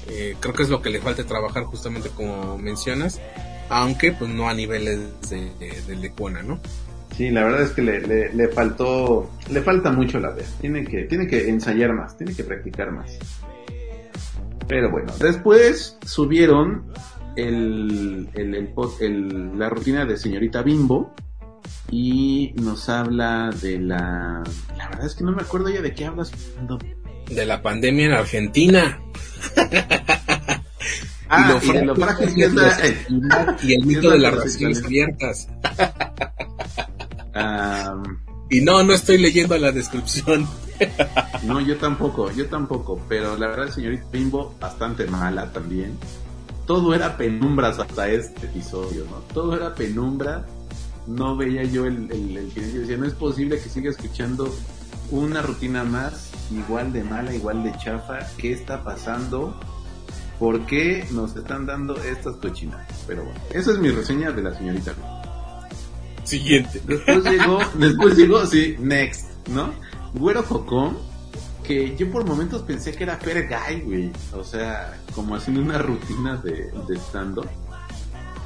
eh, 0.09 0.37
creo 0.40 0.55
que 0.55 0.62
es 0.62 0.68
lo 0.68 0.83
que 0.83 0.90
le 0.90 1.00
falta 1.00 1.24
trabajar 1.24 1.64
justamente 1.64 2.11
como 2.11 2.59
mencionas, 2.59 3.20
aunque 3.68 4.12
pues 4.12 4.31
no 4.31 4.48
a 4.48 4.55
niveles 4.55 5.00
de, 5.29 5.50
de, 5.59 5.96
de 5.96 6.42
¿no? 6.44 6.61
Sí, 7.16 7.31
la 7.31 7.44
verdad 7.44 7.62
es 7.62 7.70
que 7.70 7.81
le, 7.81 8.35
le, 8.35 8.48
faltó, 8.48 9.31
le 9.50 9.62
falta 9.62 9.90
mucho 9.90 10.20
la 10.20 10.31
vez. 10.31 10.55
Tiene 10.61 10.85
que, 10.85 11.05
tiene 11.05 11.26
que 11.26 11.48
ensayar 11.48 11.94
más, 11.94 12.16
tiene 12.18 12.35
que 12.35 12.44
practicar 12.44 12.92
más. 12.92 13.18
Pero 14.68 14.90
bueno, 14.90 15.14
después 15.18 15.96
subieron 16.05 16.92
el, 17.37 18.29
el, 18.35 18.55
el, 19.00 19.59
la 19.59 19.70
rutina 19.70 20.05
de 20.05 20.18
señorita 20.18 20.61
Bimbo 20.62 21.14
y 21.90 22.52
nos 22.57 22.88
habla 22.90 23.50
de 23.62 23.79
la... 23.79 24.42
La 24.76 24.88
verdad 24.90 25.07
es 25.07 25.14
que 25.14 25.24
no 25.24 25.33
me 25.33 25.40
acuerdo 25.40 25.70
ya 25.70 25.81
de 25.81 25.94
qué 25.94 26.05
hablas. 26.05 26.33
De 27.31 27.46
la 27.46 27.62
pandemia 27.62 28.07
en 28.07 28.12
Argentina. 28.12 29.00
ah, 31.31 31.61
y, 31.62 31.83
lo 31.83 31.96
frágil 31.96 32.35
que 32.35 32.44
es 32.44 32.52
y 33.62 33.74
el 33.74 33.87
mito 33.87 34.11
de 34.11 34.18
las 34.18 34.35
relaciones 34.35 34.85
abiertas. 34.85 35.48
y 38.51 38.61
no, 38.61 38.83
no 38.83 38.92
estoy 38.92 39.18
leyendo 39.18 39.57
la 39.59 39.72
descripción. 39.72 40.46
no, 41.44 41.61
yo 41.61 41.77
tampoco, 41.77 42.31
yo 42.33 42.46
tampoco, 42.46 43.01
pero 43.09 43.37
la 43.37 43.49
verdad, 43.49 43.70
señorita 43.70 44.05
Bimbo, 44.12 44.55
bastante 44.61 45.07
mala 45.07 45.53
también. 45.53 45.99
Todo 46.66 46.94
era 46.94 47.16
penumbras 47.16 47.79
hasta 47.79 48.09
este 48.09 48.46
episodio, 48.46 49.05
¿no? 49.11 49.18
Todo 49.33 49.57
era 49.57 49.75
penumbra. 49.75 50.44
No 51.07 51.37
veía 51.37 51.62
yo 51.62 51.87
el, 51.87 52.11
el, 52.11 52.37
el 52.37 52.55
decía, 52.55 52.96
no 52.96 53.07
es 53.07 53.14
posible 53.14 53.61
que 53.61 53.68
siga 53.68 53.90
escuchando 53.90 54.53
una 55.11 55.40
rutina 55.42 55.85
más 55.85 56.33
igual 56.51 56.92
de 56.92 57.05
mala, 57.05 57.35
igual 57.35 57.62
de 57.62 57.72
chafa. 57.79 58.18
¿Qué 58.37 58.53
está 58.53 58.83
pasando? 58.83 59.59
¿Por 60.38 60.66
qué 60.66 61.07
nos 61.12 61.37
están 61.37 61.66
dando 61.66 61.96
estas 61.96 62.37
cochinas? 62.37 62.87
Pero 63.07 63.25
bueno, 63.25 63.40
esa 63.51 63.72
es 63.72 63.79
mi 63.79 63.90
reseña 63.90 64.33
de 64.33 64.42
la 64.42 64.55
señorita. 64.55 64.92
Siguiente. 66.26 66.80
Después 66.86 67.24
llegó, 67.24 67.58
después 67.78 68.16
llegó, 68.16 68.46
sí, 68.46 68.76
next, 68.78 69.26
¿no? 69.48 69.72
Güero 70.14 70.42
Jocón, 70.42 70.98
que 71.64 71.96
yo 71.96 72.10
por 72.10 72.24
momentos 72.24 72.62
pensé 72.62 72.92
que 72.92 73.04
era 73.04 73.18
Per 73.18 73.48
Guy, 73.48 73.80
güey. 73.82 74.12
O 74.34 74.44
sea, 74.44 74.98
como 75.14 75.36
haciendo 75.36 75.62
una 75.62 75.78
rutina 75.78 76.36
de, 76.36 76.70
de 76.88 76.96
stand-up. 76.98 77.48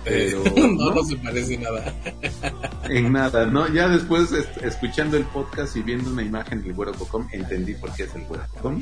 Pero 0.04 0.42
no, 0.56 0.94
no 0.94 1.04
se 1.04 1.16
parece 1.16 1.58
nada. 1.58 1.94
en 2.88 3.12
nada, 3.12 3.46
¿no? 3.46 3.68
Ya 3.72 3.88
después 3.88 4.32
es- 4.32 4.48
escuchando 4.62 5.16
el 5.16 5.24
podcast 5.24 5.76
y 5.76 5.82
viendo 5.82 6.10
una 6.10 6.22
imagen 6.22 6.62
del 6.62 6.72
Güero 6.72 6.92
Cocom, 6.94 7.26
entendí 7.32 7.74
por 7.74 7.92
qué 7.94 8.04
es 8.04 8.14
el 8.14 8.24
Güero 8.24 8.44
Cocom. 8.54 8.80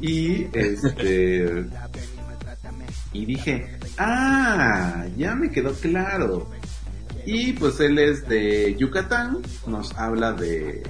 Y 0.00 0.46
este 0.52 1.66
y 3.12 3.26
dije, 3.26 3.78
ah, 3.98 5.04
ya 5.18 5.34
me 5.34 5.50
quedó 5.50 5.72
claro. 5.74 6.48
Y 7.24 7.52
pues 7.52 7.78
él 7.80 7.98
es 7.98 8.26
de 8.28 8.74
Yucatán, 8.76 9.38
nos 9.66 9.96
habla 9.96 10.32
de, 10.32 10.82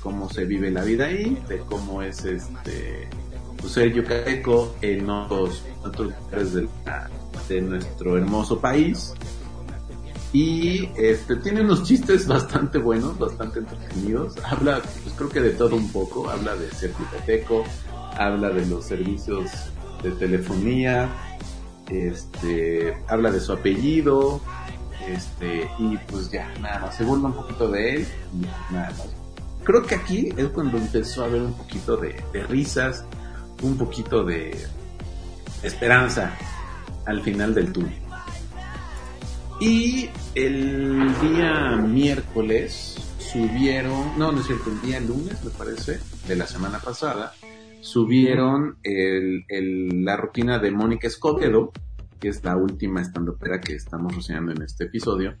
cómo 0.00 0.30
se 0.30 0.44
vive 0.44 0.70
la 0.70 0.84
vida 0.84 1.06
ahí, 1.06 1.36
de 1.48 1.58
cómo 1.58 2.02
es 2.02 2.24
este 2.24 3.08
pues, 3.56 3.72
ser 3.72 3.92
yucateco 3.92 4.76
en 4.82 5.10
otros, 5.10 5.64
otros 5.84 6.12
lugares 6.12 6.54
de, 7.48 7.60
nuestro 7.60 8.16
hermoso 8.16 8.60
país. 8.60 9.14
Y 10.32 10.88
este 10.96 11.36
tiene 11.36 11.60
unos 11.62 11.84
chistes 11.84 12.26
bastante 12.28 12.78
buenos, 12.78 13.18
bastante 13.18 13.60
entretenidos. 13.60 14.36
Habla, 14.44 14.80
pues 14.80 15.14
creo 15.16 15.28
que 15.28 15.40
de 15.40 15.50
todo 15.50 15.74
un 15.74 15.90
poco. 15.90 16.30
Habla 16.30 16.54
de 16.54 16.70
ser 16.70 16.92
yucateco, 16.92 17.64
habla 18.16 18.50
de 18.50 18.64
los 18.66 18.84
servicios 18.84 19.50
de 20.02 20.12
telefonía, 20.12 21.08
este, 21.88 22.96
habla 23.08 23.30
de 23.30 23.40
su 23.40 23.52
apellido, 23.52 24.40
este, 25.08 25.70
y 25.78 25.96
pues 26.08 26.30
ya, 26.30 26.52
nada 26.60 26.80
más, 26.80 26.96
se 26.96 27.04
burla 27.04 27.28
un 27.28 27.34
poquito 27.34 27.68
de 27.68 27.96
él, 27.96 28.06
nada 28.70 28.90
más. 28.90 29.14
Creo 29.64 29.82
que 29.82 29.94
aquí 29.94 30.28
es 30.36 30.48
cuando 30.48 30.76
empezó 30.76 31.22
a 31.22 31.26
haber 31.26 31.42
un 31.42 31.54
poquito 31.54 31.96
de, 31.96 32.22
risas, 32.48 33.04
un 33.62 33.78
poquito 33.78 34.22
de 34.24 34.56
esperanza 35.62 36.36
al 37.06 37.22
final 37.22 37.54
del 37.54 37.72
túnel. 37.72 37.98
Y 39.60 40.10
el 40.34 41.14
día 41.20 41.76
miércoles 41.76 42.96
subieron, 43.18 44.18
no, 44.18 44.32
no 44.32 44.40
es 44.40 44.46
cierto, 44.46 44.70
el 44.70 44.80
día 44.82 45.00
lunes 45.00 45.42
me 45.42 45.50
parece, 45.50 46.00
de 46.28 46.36
la 46.36 46.46
semana 46.46 46.78
pasada, 46.78 47.32
subieron 47.80 48.78
la 48.82 50.16
rutina 50.16 50.58
de 50.58 50.70
Mónica 50.70 51.06
Escobedo, 51.06 51.72
que 52.20 52.28
es 52.28 52.44
la 52.44 52.56
última 52.56 53.00
estandopera 53.00 53.60
que 53.60 53.74
estamos 53.74 54.14
reseñando 54.14 54.52
en 54.52 54.62
este 54.62 54.84
episodio. 54.84 55.34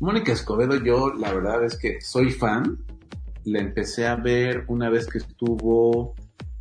Mónica 0.00 0.32
Escobedo, 0.32 0.82
yo 0.82 1.12
la 1.14 1.32
verdad 1.32 1.64
es 1.64 1.76
que 1.76 2.00
soy 2.00 2.30
fan. 2.30 2.78
La 3.44 3.60
empecé 3.60 4.06
a 4.06 4.16
ver 4.16 4.64
una 4.68 4.90
vez 4.90 5.06
que 5.06 5.18
estuvo... 5.18 6.14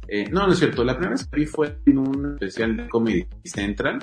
eh, 0.07 0.29
no, 0.29 0.45
no 0.45 0.53
es 0.53 0.59
cierto, 0.59 0.83
la 0.83 0.93
primera 0.93 1.11
vez 1.11 1.25
que 1.27 1.39
vi 1.39 1.45
fue 1.45 1.77
en 1.85 1.97
un 1.97 2.33
especial 2.33 2.77
de 2.77 2.89
Comedy 2.89 3.25
Central. 3.43 3.99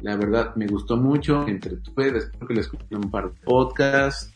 La 0.00 0.16
verdad 0.16 0.54
me 0.56 0.66
gustó 0.66 0.96
mucho, 0.96 1.46
entretuve, 1.46 2.12
después 2.12 2.48
que 2.48 2.54
le 2.54 2.60
escuché 2.60 2.96
un 2.96 3.10
par 3.10 3.32
de 3.32 3.40
podcasts. 3.44 4.32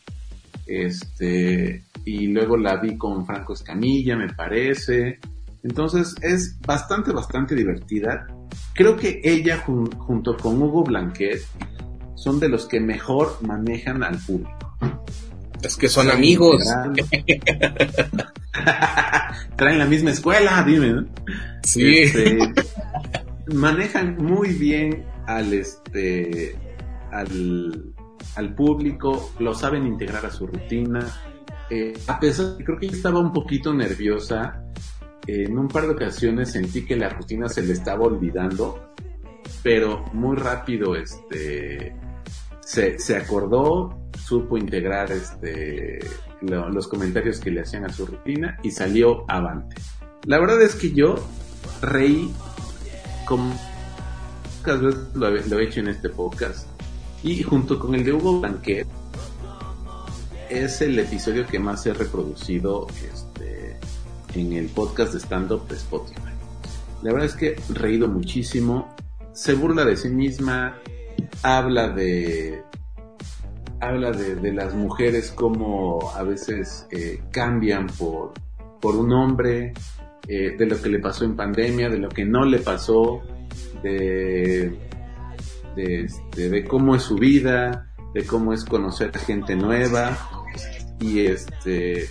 Este, 0.66 1.84
y 2.04 2.28
luego 2.28 2.56
la 2.56 2.76
vi 2.76 2.96
con 2.96 3.26
Franco 3.26 3.54
Escamilla, 3.54 4.16
me 4.16 4.32
parece. 4.32 5.18
Entonces 5.62 6.14
es 6.22 6.58
bastante, 6.60 7.12
bastante 7.12 7.54
divertida. 7.54 8.26
Creo 8.74 8.96
que 8.96 9.20
ella 9.24 9.58
jun- 9.58 9.90
junto 9.98 10.36
con 10.36 10.60
Hugo 10.60 10.84
Blanquet 10.84 11.40
son 12.14 12.40
de 12.40 12.48
los 12.48 12.66
que 12.66 12.80
mejor 12.80 13.38
manejan 13.42 14.02
al 14.02 14.18
público. 14.18 14.76
Es 15.62 15.76
que 15.76 15.88
son 15.88 16.10
amigos. 16.10 16.62
Traen 19.56 19.78
la 19.78 19.86
misma 19.86 20.10
escuela, 20.10 20.62
dime. 20.64 20.92
¿no? 20.92 21.06
Sí. 21.62 21.98
Este, 22.02 22.38
manejan 23.54 24.16
muy 24.16 24.50
bien 24.50 25.04
al 25.26 25.52
este 25.52 26.56
al, 27.12 27.92
al 28.36 28.54
público, 28.54 29.30
lo 29.38 29.54
saben 29.54 29.86
integrar 29.86 30.26
a 30.26 30.30
su 30.30 30.46
rutina. 30.46 31.06
Eh, 31.70 31.94
a 32.08 32.20
pesar 32.20 32.46
de 32.52 32.58
que 32.58 32.64
creo 32.64 32.78
que 32.78 32.86
estaba 32.86 33.20
un 33.20 33.32
poquito 33.32 33.72
nerviosa, 33.72 34.62
en 35.26 35.58
un 35.58 35.68
par 35.68 35.84
de 35.86 35.92
ocasiones 35.92 36.52
sentí 36.52 36.84
que 36.84 36.96
la 36.96 37.08
rutina 37.08 37.48
se 37.48 37.62
le 37.62 37.72
estaba 37.72 38.04
olvidando, 38.04 38.92
pero 39.62 40.04
muy 40.12 40.36
rápido 40.36 40.94
este 40.96 41.96
se, 42.60 43.16
acordó, 43.16 44.08
supo 44.26 44.56
integrar 44.58 45.12
este 45.12 46.00
lo- 46.40 46.68
los 46.70 46.88
comentarios 46.88 47.38
que 47.40 47.50
le 47.50 47.60
hacían 47.62 47.84
a 47.84 47.88
su 47.90 48.06
rutina 48.06 48.58
y 48.62 48.70
salió 48.70 49.24
avante. 49.28 49.76
La 50.26 50.38
verdad 50.38 50.60
es 50.62 50.74
que 50.74 50.92
yo 50.92 51.14
reí 51.82 52.30
como 53.26 53.54
pocas 54.58 54.80
veces 54.82 55.00
lo, 55.14 55.30
lo 55.30 55.58
he 55.58 55.64
hecho 55.64 55.80
en 55.80 55.88
este 55.88 56.08
podcast 56.10 56.66
y 57.22 57.42
junto 57.42 57.78
con 57.78 57.94
el 57.94 58.04
de 58.04 58.12
Hugo 58.12 58.40
Blanquet 58.40 58.86
es 60.50 60.80
el 60.82 60.98
episodio 60.98 61.46
que 61.46 61.58
más 61.58 61.86
he 61.86 61.94
reproducido 61.94 62.86
este, 62.90 63.23
en 64.34 64.52
el 64.52 64.66
podcast 64.68 65.12
de 65.12 65.20
stand-up 65.20 65.66
de 65.68 65.76
Spotify. 65.76 66.20
La 67.02 67.12
verdad 67.12 67.26
es 67.26 67.36
que 67.36 67.56
reído 67.72 68.08
muchísimo, 68.08 68.94
se 69.32 69.54
burla 69.54 69.84
de 69.84 69.96
sí 69.96 70.08
misma, 70.08 70.78
habla 71.42 71.88
de 71.88 72.62
habla 73.80 74.12
de, 74.12 74.36
de 74.36 74.52
las 74.52 74.74
mujeres 74.74 75.30
como 75.30 76.10
a 76.14 76.22
veces 76.22 76.86
eh, 76.90 77.22
cambian 77.30 77.86
por, 77.86 78.32
por 78.80 78.96
un 78.96 79.12
hombre, 79.12 79.74
eh, 80.26 80.54
de 80.56 80.66
lo 80.66 80.80
que 80.80 80.88
le 80.88 81.00
pasó 81.00 81.24
en 81.26 81.36
pandemia, 81.36 81.90
de 81.90 81.98
lo 81.98 82.08
que 82.08 82.24
no 82.24 82.46
le 82.46 82.58
pasó, 82.58 83.20
de, 83.82 84.74
de, 85.76 86.04
este, 86.04 86.48
de 86.48 86.64
cómo 86.64 86.96
es 86.96 87.02
su 87.02 87.16
vida, 87.16 87.90
de 88.14 88.24
cómo 88.24 88.54
es 88.54 88.64
conocer 88.64 89.10
a 89.14 89.18
gente 89.18 89.54
nueva 89.54 90.16
y 91.00 91.26
este 91.26 92.08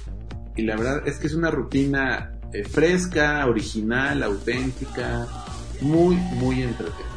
y 0.55 0.63
la 0.63 0.75
verdad 0.75 1.07
es 1.07 1.17
que 1.17 1.27
es 1.27 1.33
una 1.33 1.51
rutina 1.51 2.33
eh, 2.53 2.63
fresca, 2.63 3.45
original, 3.47 4.23
auténtica, 4.23 5.27
muy 5.81 6.15
muy 6.15 6.61
entretenida. 6.61 7.09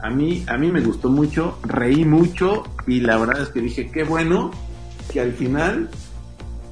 A 0.00 0.10
mí 0.10 0.44
a 0.46 0.58
mí 0.58 0.70
me 0.70 0.80
gustó 0.80 1.08
mucho, 1.08 1.58
reí 1.62 2.04
mucho 2.04 2.64
y 2.86 3.00
la 3.00 3.18
verdad 3.18 3.42
es 3.42 3.48
que 3.50 3.60
dije 3.60 3.90
qué 3.90 4.04
bueno 4.04 4.50
que 5.12 5.20
al 5.20 5.32
final 5.32 5.90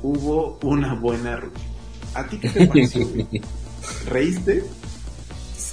hubo 0.03 0.59
una 0.63 0.95
buena 0.95 1.37
rutina. 1.37 1.65
¿A 2.15 2.27
ti 2.27 2.39
qué 2.39 2.49
te 2.49 2.67
pareció? 2.69 3.07
¿Reíste? 4.09 4.65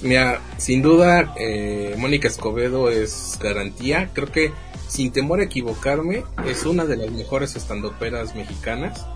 Mira, 0.02 0.40
sin 0.58 0.82
duda, 0.82 1.34
eh, 1.38 1.96
Mónica 1.98 2.28
Escobedo 2.28 2.88
es 2.88 3.38
garantía. 3.42 4.10
Creo 4.12 4.30
que, 4.30 4.52
sin 4.88 5.12
temor 5.12 5.40
a 5.40 5.44
equivocarme, 5.44 6.24
es 6.46 6.64
una 6.64 6.84
de 6.84 6.96
las 6.96 7.10
mejores 7.10 7.54
estandoperas 7.54 8.34
mexicanas 8.34 9.06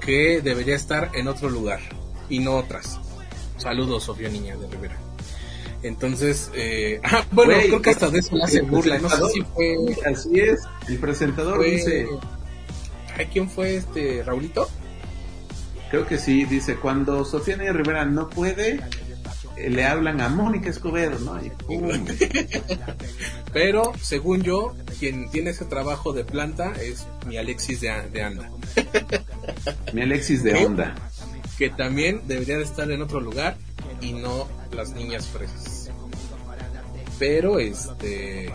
que 0.00 0.40
debería 0.40 0.74
estar 0.74 1.10
en 1.14 1.28
otro 1.28 1.50
lugar 1.50 1.80
y 2.28 2.40
no 2.40 2.56
otras. 2.56 2.98
Saludos, 3.58 4.04
Sofía 4.04 4.28
Niña 4.28 4.56
de 4.56 4.66
Rivera. 4.68 4.96
Entonces, 5.82 6.50
eh, 6.54 7.00
ah, 7.04 7.24
bueno, 7.30 7.52
creo 7.52 7.82
que 7.82 7.90
hasta 7.90 8.10
de 8.10 8.18
eso 8.20 8.34
le 8.34 8.44
hace 8.44 8.62
burla. 8.62 8.98
No 8.98 9.08
sé 9.10 9.28
si 9.28 9.42
fue. 9.42 9.76
Así 10.10 10.40
es, 10.40 10.60
el 10.88 10.98
presentador 10.98 11.56
fue 11.56 11.70
dice, 11.70 12.06
ay, 13.16 13.26
¿Quién 13.26 13.48
fue 13.48 13.76
este? 13.76 14.22
¿Raulito? 14.24 14.68
creo 15.90 16.06
que 16.06 16.18
sí, 16.18 16.44
dice, 16.44 16.76
cuando 16.76 17.24
Sofía 17.24 17.56
Niña 17.56 17.72
Rivera 17.72 18.04
no 18.04 18.28
puede, 18.28 18.80
le 19.68 19.84
hablan 19.84 20.20
a 20.20 20.28
Mónica 20.28 20.70
Escobedo, 20.70 21.18
¿no? 21.20 21.44
Y 21.44 21.50
pum. 21.50 22.06
Pero, 23.52 23.92
según 24.00 24.42
yo, 24.42 24.74
quien 24.98 25.30
tiene 25.30 25.50
ese 25.50 25.64
trabajo 25.64 26.12
de 26.12 26.24
planta 26.24 26.72
es 26.80 27.06
mi 27.26 27.36
Alexis 27.36 27.80
de, 27.80 27.90
de 28.12 28.22
Anda. 28.22 28.50
mi 29.92 30.02
Alexis 30.02 30.42
de 30.42 30.66
onda. 30.66 30.94
que 31.56 31.70
también 31.70 32.22
debería 32.26 32.58
de 32.58 32.64
estar 32.64 32.90
en 32.90 33.02
otro 33.02 33.20
lugar 33.20 33.56
y 34.00 34.12
no 34.12 34.46
las 34.72 34.90
niñas 34.92 35.26
fresas. 35.26 35.90
Pero 37.18 37.58
este 37.58 38.52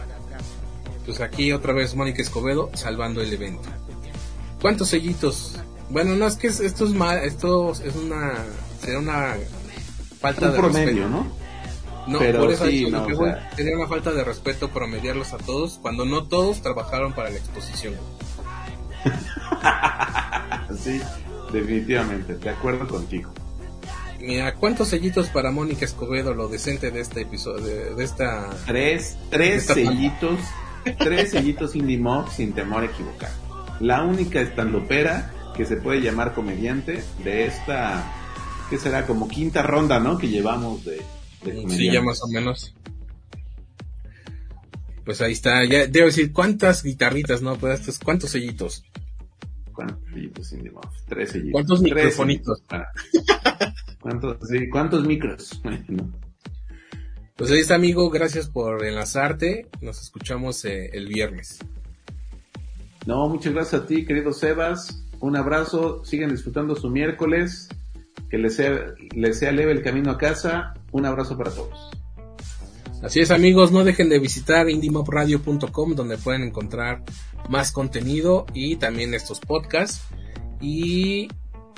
pues 1.05 1.19
aquí 1.19 1.51
otra 1.51 1.73
vez 1.73 1.95
Mónica 1.95 2.21
Escobedo 2.21 2.71
salvando 2.75 3.21
el 3.21 3.33
evento. 3.33 3.67
¿Cuántos 4.61 4.87
sellitos? 4.89 5.59
Bueno, 5.89 6.15
no 6.15 6.25
es 6.27 6.37
que 6.37 6.47
es- 6.47 6.61
esto 6.61 6.85
es 6.85 6.91
mal, 6.91 7.17
esto 7.25 7.73
es 7.73 7.93
una 7.95 8.35
será 8.81 8.99
una 8.99 9.35
falta 10.23 10.47
Un 10.47 10.51
de 10.53 10.57
promedio, 10.57 11.03
respeto. 11.03 11.09
¿no? 11.09 11.43
No, 12.07 12.19
Pero 12.19 12.39
por 12.39 12.51
eso 12.51 12.65
sí, 12.65 12.87
no, 12.89 13.05
que 13.05 13.13
o 13.13 13.17
voy, 13.17 13.29
sea- 13.29 13.49
sería 13.55 13.77
una 13.77 13.87
falta 13.87 14.11
de 14.11 14.23
respeto 14.23 14.69
promediarlos 14.69 15.31
a 15.33 15.37
todos 15.37 15.77
cuando 15.81 16.03
no 16.05 16.23
todos 16.23 16.61
trabajaron 16.61 17.13
para 17.13 17.29
la 17.29 17.37
exposición. 17.37 17.93
Sí, 20.79 20.99
definitivamente, 21.51 22.35
de 22.35 22.49
acuerdo 22.49 22.87
contigo. 22.87 23.31
Mira, 24.19 24.55
¿cuántos 24.55 24.87
sellitos 24.89 25.27
para 25.29 25.51
Mónica 25.51 25.85
Escobedo, 25.85 26.33
lo 26.33 26.47
decente 26.47 26.91
de 26.91 27.01
este 27.01 27.21
episodio, 27.21 27.63
de, 27.63 27.95
de 27.95 28.03
esta... 28.03 28.49
Tres, 28.65 29.17
tres 29.29 29.61
Esta 29.63 29.73
sellitos, 29.75 30.39
tres 30.97 31.31
sellitos 31.31 31.75
Indie 31.75 31.97
Mob 31.97 32.29
sin 32.29 32.53
temor 32.53 32.83
a 32.83 32.85
equivocar. 32.85 33.29
La 33.79 34.01
única 34.03 34.39
estandopera 34.41 35.31
que 35.55 35.65
se 35.65 35.75
puede 35.75 36.01
llamar 36.01 36.33
comediante 36.33 37.03
de 37.23 37.45
esta, 37.45 38.03
que 38.73 38.79
será 38.79 39.05
como 39.05 39.27
quinta 39.27 39.61
ronda, 39.61 39.99
¿no? 39.99 40.17
Que 40.17 40.27
llevamos 40.29 40.83
de, 40.83 40.99
de 41.45 41.69
Sí, 41.69 41.91
ya 41.91 42.01
más 42.01 42.23
o 42.23 42.27
menos. 42.27 42.73
Pues 45.05 45.21
ahí 45.21 45.33
está, 45.33 45.63
ya 45.63 45.85
debo 45.85 46.07
decir, 46.07 46.33
¿cuántas 46.33 46.81
guitarritas, 46.81 47.43
no? 47.43 47.55
Pues 47.55 47.81
estos, 47.81 47.99
¿cuántos 47.99 48.31
sellitos? 48.31 48.83
¿Cuántos 49.73 50.47
sellitos? 50.47 51.05
Tres 51.07 51.29
sellitos. 51.29 51.51
¿Cuántos 51.51 51.81
Tres 51.81 51.93
microfonitos? 51.93 52.63
sellitos. 52.67 52.87
Ah. 53.61 53.73
¿Cuántos, 54.01 54.37
sí, 54.49 54.67
¿Cuántos 54.69 55.05
micros? 55.05 55.61
Pues 57.35 57.51
ahí 57.51 57.59
está, 57.59 57.75
amigo, 57.75 58.09
gracias 58.09 58.47
por 58.47 58.85
enlazarte. 58.85 59.67
Nos 59.81 60.01
escuchamos 60.01 60.63
eh, 60.65 60.91
el 60.93 61.07
viernes. 61.07 61.59
No, 63.07 63.27
muchas 63.27 63.53
gracias 63.53 63.81
a 63.81 63.85
ti, 63.85 64.05
querido 64.05 64.33
Sebas. 64.33 65.03
Un 65.19 65.35
abrazo. 65.35 66.05
Sigan 66.05 66.29
disfrutando 66.29 66.75
su 66.75 66.89
miércoles. 66.91 67.69
Que 68.33 68.39
les 68.39 68.55
sea, 68.55 68.95
les 69.11 69.37
sea 69.37 69.51
leve 69.51 69.73
el 69.73 69.83
camino 69.83 70.09
a 70.09 70.17
casa. 70.17 70.73
Un 70.91 71.05
abrazo 71.05 71.37
para 71.37 71.51
todos. 71.51 71.91
Así 73.03 73.19
es, 73.19 73.29
amigos, 73.29 73.71
no 73.71 73.83
dejen 73.83 74.09
de 74.09 74.17
visitar 74.17 74.71
indiemobradio.com 74.71 75.93
donde 75.93 76.17
pueden 76.17 76.41
encontrar 76.41 77.03
más 77.47 77.71
contenido 77.71 78.47
y 78.55 78.77
también 78.77 79.13
estos 79.13 79.39
podcasts. 79.39 80.07
Y 80.59 81.27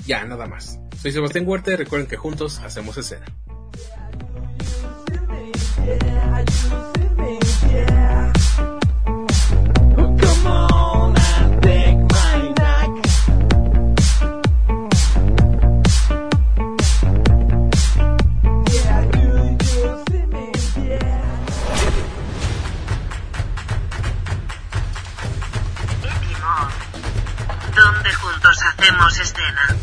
ya, 0.08 0.24
nada 0.24 0.48
más. 0.48 0.80
Soy 1.02 1.12
Sebastián 1.12 1.46
Huerta 1.46 1.74
y 1.74 1.76
recuerden 1.76 2.08
que 2.08 2.16
juntos 2.16 2.60
hacemos 2.60 2.98
escena. 2.98 3.26
Hacemos 28.86 29.18
escena. 29.20 29.75